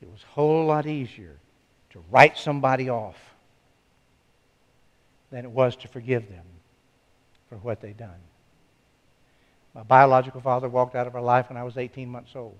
It 0.00 0.10
was 0.10 0.22
a 0.22 0.32
whole 0.32 0.64
lot 0.64 0.86
easier 0.86 1.36
to 1.90 2.02
write 2.10 2.38
somebody 2.38 2.88
off 2.88 3.18
than 5.30 5.44
it 5.44 5.50
was 5.50 5.76
to 5.76 5.88
forgive 5.88 6.30
them 6.30 6.46
for 7.50 7.56
what 7.56 7.82
they'd 7.82 7.98
done. 7.98 8.20
My 9.76 9.82
biological 9.82 10.40
father 10.40 10.70
walked 10.70 10.94
out 10.94 11.06
of 11.06 11.14
our 11.14 11.20
life 11.20 11.50
when 11.50 11.58
I 11.58 11.62
was 11.62 11.76
18 11.76 12.08
months 12.08 12.34
old. 12.34 12.56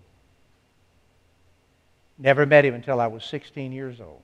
Never 2.18 2.44
met 2.44 2.66
him 2.66 2.74
until 2.74 3.00
I 3.00 3.07
was 3.07 3.24
16 3.24 3.72
years 3.72 4.02
old. 4.02 4.20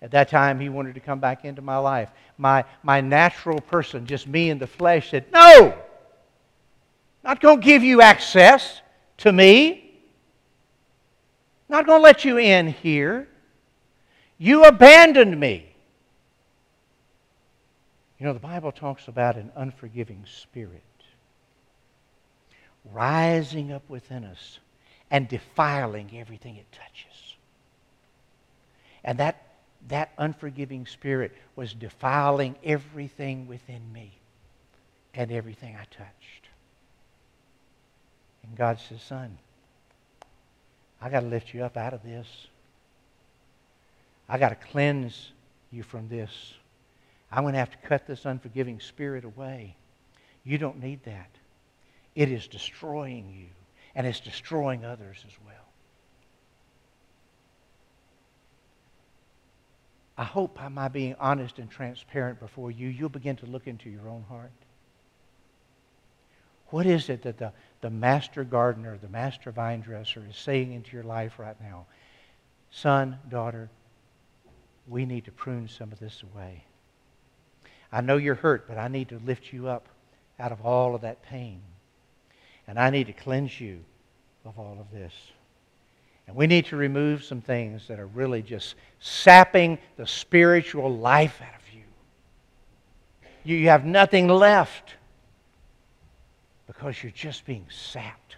At 0.00 0.10
that 0.12 0.30
time, 0.30 0.58
he 0.58 0.70
wanted 0.70 0.94
to 0.94 1.00
come 1.00 1.20
back 1.20 1.44
into 1.44 1.60
my 1.60 1.76
life. 1.76 2.10
My, 2.38 2.64
my 2.82 3.02
natural 3.02 3.60
person, 3.60 4.06
just 4.06 4.26
me 4.26 4.48
in 4.48 4.58
the 4.58 4.66
flesh, 4.66 5.10
said, 5.10 5.26
No! 5.32 5.76
Not 7.22 7.40
going 7.40 7.60
to 7.60 7.64
give 7.64 7.82
you 7.82 8.00
access 8.00 8.80
to 9.18 9.32
me. 9.32 10.00
Not 11.68 11.84
going 11.84 11.98
to 11.98 12.04
let 12.04 12.24
you 12.24 12.38
in 12.38 12.68
here. 12.68 13.28
You 14.38 14.64
abandoned 14.64 15.38
me. 15.38 15.65
You 18.18 18.26
know, 18.26 18.32
the 18.32 18.38
Bible 18.38 18.72
talks 18.72 19.08
about 19.08 19.36
an 19.36 19.52
unforgiving 19.56 20.24
spirit 20.26 20.82
rising 22.92 23.72
up 23.72 23.88
within 23.88 24.24
us 24.24 24.58
and 25.10 25.28
defiling 25.28 26.10
everything 26.14 26.56
it 26.56 26.66
touches. 26.72 27.34
And 29.04 29.18
that, 29.18 29.42
that 29.88 30.12
unforgiving 30.18 30.86
spirit 30.86 31.32
was 31.54 31.74
defiling 31.74 32.56
everything 32.64 33.46
within 33.46 33.92
me 33.92 34.12
and 35.14 35.30
everything 35.30 35.76
I 35.76 35.84
touched. 35.84 36.48
And 38.42 38.56
God 38.56 38.78
says, 38.88 39.02
Son, 39.02 39.38
I 41.00 41.08
got 41.08 41.20
to 41.20 41.26
lift 41.26 41.54
you 41.54 41.64
up 41.64 41.76
out 41.76 41.92
of 41.92 42.02
this. 42.02 42.26
I 44.28 44.38
got 44.38 44.48
to 44.48 44.54
cleanse 44.56 45.30
you 45.70 45.82
from 45.82 46.08
this. 46.08 46.54
I'm 47.30 47.42
going 47.42 47.54
to 47.54 47.58
have 47.58 47.70
to 47.70 47.88
cut 47.88 48.06
this 48.06 48.24
unforgiving 48.24 48.80
spirit 48.80 49.24
away. 49.24 49.76
You 50.44 50.58
don't 50.58 50.80
need 50.80 51.02
that. 51.04 51.30
It 52.14 52.30
is 52.30 52.48
destroying 52.48 53.28
you, 53.28 53.48
and 53.94 54.06
it's 54.06 54.20
destroying 54.20 54.84
others 54.84 55.24
as 55.26 55.34
well. 55.44 55.54
I 60.18 60.24
hope 60.24 60.54
by 60.54 60.68
my 60.68 60.88
being 60.88 61.14
honest 61.20 61.58
and 61.58 61.70
transparent 61.70 62.40
before 62.40 62.70
you, 62.70 62.88
you'll 62.88 63.10
begin 63.10 63.36
to 63.36 63.46
look 63.46 63.66
into 63.66 63.90
your 63.90 64.08
own 64.08 64.24
heart. 64.28 64.52
What 66.68 66.86
is 66.86 67.10
it 67.10 67.22
that 67.22 67.38
the, 67.38 67.52
the 67.80 67.90
master 67.90 68.42
gardener, 68.42 68.98
the 68.98 69.08
master 69.08 69.52
vine 69.52 69.80
dresser 69.80 70.24
is 70.28 70.36
saying 70.36 70.72
into 70.72 70.92
your 70.92 71.04
life 71.04 71.38
right 71.38 71.60
now? 71.60 71.86
Son, 72.70 73.18
daughter, 73.28 73.68
we 74.88 75.04
need 75.04 75.26
to 75.26 75.32
prune 75.32 75.68
some 75.68 75.92
of 75.92 75.98
this 75.98 76.22
away. 76.22 76.64
I 77.96 78.02
know 78.02 78.18
you're 78.18 78.34
hurt, 78.34 78.68
but 78.68 78.76
I 78.76 78.88
need 78.88 79.08
to 79.08 79.18
lift 79.24 79.54
you 79.54 79.68
up 79.68 79.88
out 80.38 80.52
of 80.52 80.60
all 80.66 80.94
of 80.94 81.00
that 81.00 81.22
pain. 81.22 81.62
And 82.68 82.78
I 82.78 82.90
need 82.90 83.06
to 83.06 83.14
cleanse 83.14 83.58
you 83.58 83.82
of 84.44 84.58
all 84.58 84.76
of 84.78 84.90
this. 84.90 85.14
And 86.26 86.36
we 86.36 86.46
need 86.46 86.66
to 86.66 86.76
remove 86.76 87.24
some 87.24 87.40
things 87.40 87.88
that 87.88 87.98
are 87.98 88.08
really 88.08 88.42
just 88.42 88.74
sapping 89.00 89.78
the 89.96 90.06
spiritual 90.06 90.94
life 90.94 91.40
out 91.40 91.54
of 91.54 91.74
you. 91.74 91.84
You 93.56 93.68
have 93.70 93.86
nothing 93.86 94.28
left 94.28 94.96
because 96.66 97.02
you're 97.02 97.12
just 97.12 97.46
being 97.46 97.64
sapped 97.70 98.36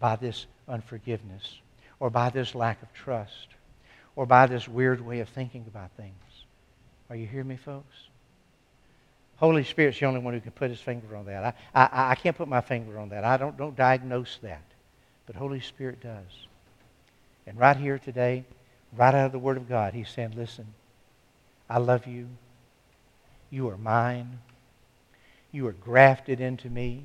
by 0.00 0.16
this 0.16 0.46
unforgiveness 0.66 1.60
or 2.00 2.10
by 2.10 2.30
this 2.30 2.56
lack 2.56 2.82
of 2.82 2.92
trust 2.92 3.46
or 4.16 4.26
by 4.26 4.46
this 4.46 4.66
weird 4.66 5.00
way 5.00 5.20
of 5.20 5.28
thinking 5.28 5.66
about 5.68 5.92
things. 5.96 6.31
Are 7.12 7.16
you 7.16 7.26
hearing 7.26 7.48
me, 7.48 7.56
folks? 7.56 7.94
Holy 9.36 9.64
Spirit's 9.64 10.00
the 10.00 10.06
only 10.06 10.20
one 10.20 10.32
who 10.32 10.40
can 10.40 10.52
put 10.52 10.70
his 10.70 10.80
finger 10.80 11.14
on 11.14 11.26
that. 11.26 11.54
I, 11.74 11.82
I, 11.82 12.10
I 12.12 12.14
can't 12.14 12.34
put 12.34 12.48
my 12.48 12.62
finger 12.62 12.98
on 12.98 13.10
that. 13.10 13.22
I 13.22 13.36
don't, 13.36 13.54
don't 13.54 13.76
diagnose 13.76 14.38
that. 14.40 14.62
But 15.26 15.36
Holy 15.36 15.60
Spirit 15.60 16.00
does. 16.00 16.46
And 17.46 17.58
right 17.58 17.76
here 17.76 17.98
today, 17.98 18.46
right 18.96 19.14
out 19.14 19.26
of 19.26 19.32
the 19.32 19.38
Word 19.38 19.58
of 19.58 19.68
God, 19.68 19.92
he's 19.92 20.08
saying, 20.08 20.32
listen, 20.34 20.64
I 21.68 21.76
love 21.80 22.06
you. 22.06 22.28
You 23.50 23.68
are 23.68 23.76
mine. 23.76 24.38
You 25.50 25.66
are 25.66 25.72
grafted 25.72 26.40
into 26.40 26.70
me. 26.70 27.04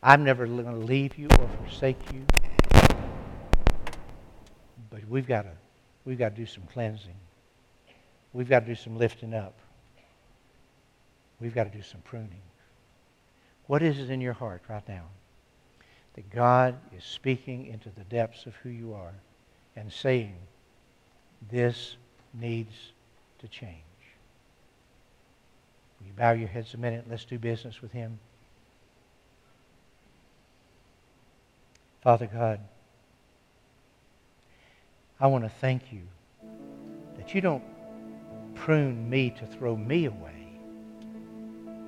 I'm 0.00 0.22
never 0.22 0.46
going 0.46 0.64
to 0.64 0.86
leave 0.86 1.18
you 1.18 1.26
or 1.40 1.48
forsake 1.64 1.98
you. 2.12 2.24
But 4.90 5.08
we've 5.08 5.26
got 5.26 5.42
to, 5.42 5.52
we've 6.04 6.18
got 6.18 6.36
to 6.36 6.40
do 6.40 6.46
some 6.46 6.62
cleansing. 6.72 7.16
We've 8.32 8.48
got 8.48 8.60
to 8.60 8.66
do 8.66 8.74
some 8.74 8.96
lifting 8.96 9.34
up. 9.34 9.54
We've 11.40 11.54
got 11.54 11.70
to 11.70 11.76
do 11.76 11.82
some 11.82 12.00
pruning. 12.02 12.42
What 13.66 13.82
is 13.82 13.98
it 13.98 14.10
in 14.10 14.20
your 14.20 14.32
heart 14.32 14.62
right 14.68 14.86
now 14.88 15.04
that 16.14 16.30
God 16.30 16.76
is 16.96 17.04
speaking 17.04 17.66
into 17.66 17.90
the 17.90 18.04
depths 18.04 18.46
of 18.46 18.54
who 18.56 18.70
you 18.70 18.94
are 18.94 19.14
and 19.76 19.92
saying, 19.92 20.34
this 21.50 21.96
needs 22.34 22.92
to 23.38 23.48
change? 23.48 23.74
Will 26.00 26.08
you 26.08 26.12
bow 26.16 26.32
your 26.32 26.48
heads 26.48 26.74
a 26.74 26.76
minute? 26.76 27.04
Let's 27.08 27.24
do 27.24 27.38
business 27.38 27.82
with 27.82 27.92
Him. 27.92 28.18
Father 32.02 32.26
God, 32.26 32.60
I 35.20 35.26
want 35.26 35.44
to 35.44 35.50
thank 35.50 35.92
you 35.92 36.02
that 37.16 37.34
you 37.34 37.40
don't 37.40 37.62
prune 38.58 39.08
me 39.08 39.30
to 39.30 39.46
throw 39.46 39.76
me 39.76 40.06
away. 40.06 40.32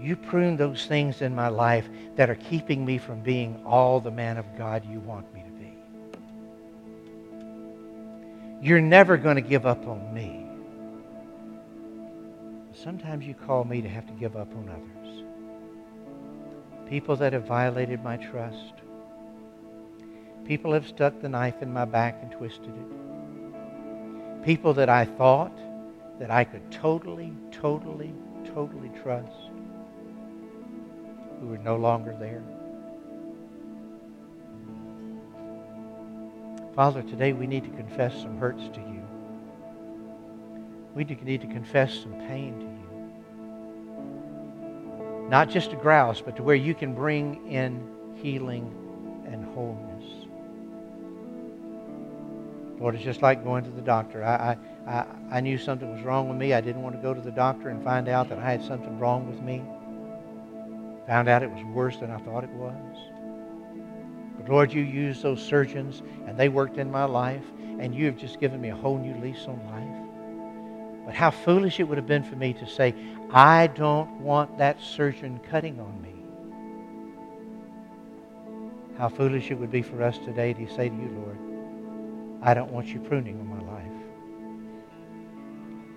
You 0.00 0.16
prune 0.16 0.56
those 0.56 0.86
things 0.86 1.20
in 1.20 1.34
my 1.34 1.48
life 1.48 1.86
that 2.16 2.30
are 2.30 2.36
keeping 2.36 2.84
me 2.84 2.96
from 2.96 3.20
being 3.20 3.62
all 3.66 4.00
the 4.00 4.10
man 4.10 4.38
of 4.38 4.46
God 4.56 4.84
you 4.90 4.98
want 5.00 5.32
me 5.34 5.42
to 5.42 5.50
be. 5.50 5.74
You're 8.66 8.80
never 8.80 9.18
going 9.18 9.36
to 9.36 9.42
give 9.42 9.66
up 9.66 9.86
on 9.86 10.14
me. 10.14 10.46
Sometimes 12.72 13.26
you 13.26 13.34
call 13.34 13.64
me 13.64 13.82
to 13.82 13.88
have 13.88 14.06
to 14.06 14.14
give 14.14 14.36
up 14.36 14.50
on 14.56 14.70
others. 14.70 15.24
People 16.88 17.16
that 17.16 17.34
have 17.34 17.44
violated 17.44 18.02
my 18.02 18.16
trust. 18.16 18.72
People 20.46 20.72
have 20.72 20.88
stuck 20.88 21.20
the 21.20 21.28
knife 21.28 21.60
in 21.60 21.72
my 21.72 21.84
back 21.84 22.18
and 22.22 22.32
twisted 22.32 22.74
it. 22.74 24.44
People 24.44 24.72
that 24.74 24.88
I 24.88 25.04
thought 25.04 25.52
that 26.20 26.30
I 26.30 26.44
could 26.44 26.70
totally, 26.70 27.32
totally, 27.50 28.12
totally 28.54 28.90
trust 29.02 29.32
who 31.40 31.54
are 31.54 31.58
no 31.58 31.76
longer 31.76 32.14
there. 32.20 32.42
Father, 36.74 37.02
today 37.02 37.32
we 37.32 37.46
need 37.46 37.64
to 37.64 37.70
confess 37.70 38.14
some 38.20 38.36
hurts 38.38 38.68
to 38.74 38.80
you. 38.80 39.02
We 40.94 41.04
need 41.04 41.40
to 41.40 41.46
confess 41.46 41.94
some 41.94 42.12
pain 42.28 42.58
to 42.58 42.66
you. 42.66 42.70
Not 45.30 45.48
just 45.48 45.70
to 45.70 45.76
grouse, 45.76 46.20
but 46.20 46.36
to 46.36 46.42
where 46.42 46.54
you 46.54 46.74
can 46.74 46.94
bring 46.94 47.50
in 47.50 47.88
healing 48.16 48.70
and 49.26 49.44
wholeness. 49.54 50.04
Lord, 52.78 52.94
it's 52.94 53.04
just 53.04 53.22
like 53.22 53.42
going 53.42 53.64
to 53.64 53.70
the 53.70 53.80
doctor. 53.80 54.22
I, 54.22 54.34
I, 54.34 54.56
I, 54.86 55.04
I 55.30 55.40
knew 55.40 55.58
something 55.58 55.92
was 55.92 56.02
wrong 56.02 56.28
with 56.28 56.38
me. 56.38 56.54
I 56.54 56.60
didn't 56.60 56.82
want 56.82 56.96
to 56.96 57.02
go 57.02 57.14
to 57.14 57.20
the 57.20 57.30
doctor 57.30 57.68
and 57.68 57.82
find 57.84 58.08
out 58.08 58.28
that 58.28 58.38
I 58.38 58.50
had 58.50 58.64
something 58.64 58.98
wrong 58.98 59.28
with 59.28 59.40
me. 59.40 59.62
Found 61.06 61.28
out 61.28 61.42
it 61.42 61.50
was 61.50 61.64
worse 61.64 61.96
than 61.98 62.10
I 62.10 62.18
thought 62.18 62.44
it 62.44 62.50
was. 62.50 62.96
But 64.38 64.48
Lord, 64.48 64.72
you 64.72 64.82
used 64.82 65.22
those 65.22 65.42
surgeons 65.42 66.02
and 66.26 66.38
they 66.38 66.48
worked 66.48 66.78
in 66.78 66.90
my 66.90 67.04
life, 67.04 67.44
and 67.78 67.94
you 67.94 68.06
have 68.06 68.16
just 68.16 68.40
given 68.40 68.60
me 68.60 68.70
a 68.70 68.76
whole 68.76 68.98
new 68.98 69.14
lease 69.20 69.46
on 69.46 69.58
life. 69.66 71.06
But 71.06 71.14
how 71.14 71.30
foolish 71.30 71.80
it 71.80 71.84
would 71.84 71.98
have 71.98 72.06
been 72.06 72.22
for 72.22 72.36
me 72.36 72.52
to 72.54 72.66
say, 72.66 72.94
I 73.32 73.68
don't 73.68 74.20
want 74.20 74.58
that 74.58 74.80
surgeon 74.80 75.40
cutting 75.50 75.80
on 75.80 76.00
me. 76.02 76.14
How 78.98 79.08
foolish 79.08 79.50
it 79.50 79.54
would 79.54 79.70
be 79.70 79.82
for 79.82 80.02
us 80.02 80.18
today 80.18 80.52
to 80.52 80.66
say 80.68 80.88
to 80.88 80.94
you, 80.94 81.08
Lord, 81.16 81.38
I 82.42 82.54
don't 82.54 82.70
want 82.70 82.88
you 82.88 83.00
pruning 83.00 83.38
on 83.40 83.46
my. 83.46 83.59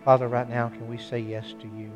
Father, 0.04 0.28
right 0.28 0.50
now, 0.50 0.68
can 0.68 0.88
we 0.90 0.98
say 0.98 1.20
yes 1.20 1.54
to 1.60 1.68
you? 1.68 1.90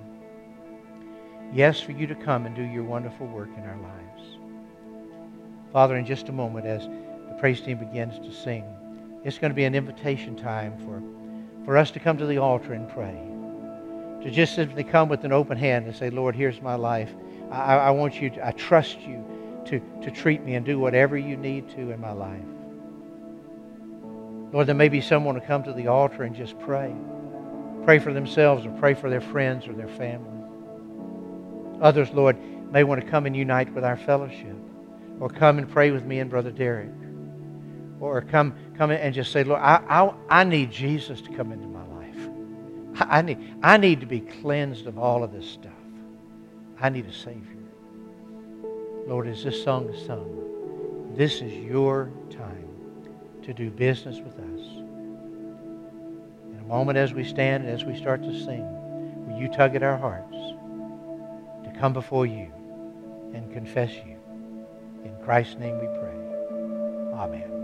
Yes, 1.54 1.82
for 1.82 1.91
you 1.91 2.08
to 2.08 2.15
come 2.15 2.46
and 2.46 2.56
do 2.56 2.63
your 2.63 2.84
wonderful 2.84 3.28
work 3.28 3.50
in 3.58 3.63
our 3.63 3.78
lives. 3.78 4.38
Father, 5.74 5.98
in 5.98 6.06
just 6.06 6.30
a 6.30 6.32
moment, 6.32 6.65
as 6.65 6.86
the 6.86 7.36
praise 7.39 7.60
team 7.60 7.78
begins 7.78 8.17
to 8.26 8.34
sing, 8.34 8.63
it's 9.26 9.38
going 9.38 9.52
to 9.52 9.56
be 9.56 9.65
an 9.65 9.76
invitation 9.76 10.38
time 10.38 10.78
for, 10.86 11.02
for 11.65 11.78
us 11.78 11.91
to 11.91 12.00
come 12.00 12.17
to 12.17 12.26
the 12.26 12.38
altar 12.38 12.74
and 12.74 12.88
pray. 12.89 13.22
To 14.24 14.32
just 14.32 14.56
simply 14.56 14.86
come 14.86 15.10
with 15.10 15.26
an 15.26 15.34
open 15.34 15.58
hand 15.58 15.86
and 15.86 15.96
say, 15.96 16.10
Lord, 16.10 16.34
here's 16.34 16.62
my 16.62 16.76
life. 16.76 17.14
I, 17.51 17.76
I 17.76 17.91
want 17.91 18.22
you, 18.22 18.30
to, 18.32 18.47
I 18.47 18.51
trust 18.51 19.01
you 19.01 19.24
to, 19.66 19.82
to 20.01 20.12
treat 20.12 20.43
me 20.43 20.55
and 20.55 20.66
do 20.66 20.80
whatever 20.80 21.18
you 21.18 21.36
need 21.36 21.70
to 21.72 21.91
in 21.91 21.99
my 21.99 22.14
life. 22.14 22.39
Lord, 24.53 24.66
there 24.66 24.76
may 24.76 24.88
be 24.88 25.01
someone 25.01 25.36
to 25.36 25.41
come 25.41 25.64
to 25.64 25.74
the 25.74 25.88
altar 25.88 26.24
and 26.24 26.34
just 26.34 26.58
pray. 26.60 26.95
Pray 27.88 27.99
for 27.99 28.11
themselves 28.11 28.65
or 28.65 28.71
pray 28.79 28.93
for 28.93 29.09
their 29.09 29.21
friends 29.21 29.65
or 29.65 29.71
their 29.71 29.88
family. 29.88 30.43
Others, 31.79 32.11
Lord, 32.11 32.35
may 32.69 32.83
want 32.83 32.99
to 32.99 33.07
come 33.07 33.25
and 33.25 33.33
unite 33.33 33.73
with 33.73 33.85
our 33.85 33.95
fellowship 33.95 34.57
or 35.21 35.29
come 35.29 35.57
and 35.57 35.69
pray 35.69 35.91
with 35.91 36.03
me 36.03 36.19
and 36.19 36.29
Brother 36.29 36.51
Derek. 36.51 36.89
or 38.01 38.21
come, 38.21 38.53
come 38.77 38.91
and 38.91 39.13
just 39.13 39.31
say, 39.31 39.45
Lord, 39.45 39.61
I, 39.61 39.81
I, 39.88 40.13
I 40.41 40.43
need 40.43 40.69
Jesus 40.69 41.21
to 41.21 41.31
come 41.31 41.53
into 41.53 41.65
my 41.65 41.85
life. 41.88 42.29
I, 42.99 43.19
I, 43.19 43.21
need, 43.21 43.55
I 43.63 43.77
need 43.77 44.01
to 44.01 44.05
be 44.05 44.19
cleansed 44.19 44.85
of 44.85 44.97
all 44.97 45.23
of 45.23 45.31
this 45.31 45.49
stuff. 45.49 45.71
I 46.81 46.89
need 46.89 47.05
a 47.05 47.13
Savior. 47.13 47.55
Lord, 49.07 49.29
as 49.29 49.45
this 49.45 49.63
song 49.63 49.88
is 49.88 50.05
sung, 50.05 51.13
this 51.15 51.41
is 51.41 51.53
your 51.53 52.11
time 52.29 52.67
to 53.43 53.53
do 53.53 53.69
business 53.69 54.17
with 54.19 54.38
us. 54.39 54.76
Moment 56.68 56.97
as 56.97 57.13
we 57.13 57.24
stand 57.24 57.63
and 57.63 57.74
as 57.74 57.86
we 57.86 57.95
start 57.95 58.22
to 58.24 58.43
sing, 58.43 58.68
will 59.26 59.39
you 59.39 59.47
tug 59.47 59.76
at 59.76 59.84
our 59.84 59.97
hearts 59.97 60.36
to 61.63 61.80
come 61.80 61.93
before 61.93 62.26
you 62.26 62.51
and 63.34 63.49
confess 63.53 63.93
you? 63.93 64.18
In 65.05 65.15
Christ's 65.24 65.55
name 65.55 65.80
we 65.80 65.88
pray. 65.97 67.13
Amen. 67.13 67.57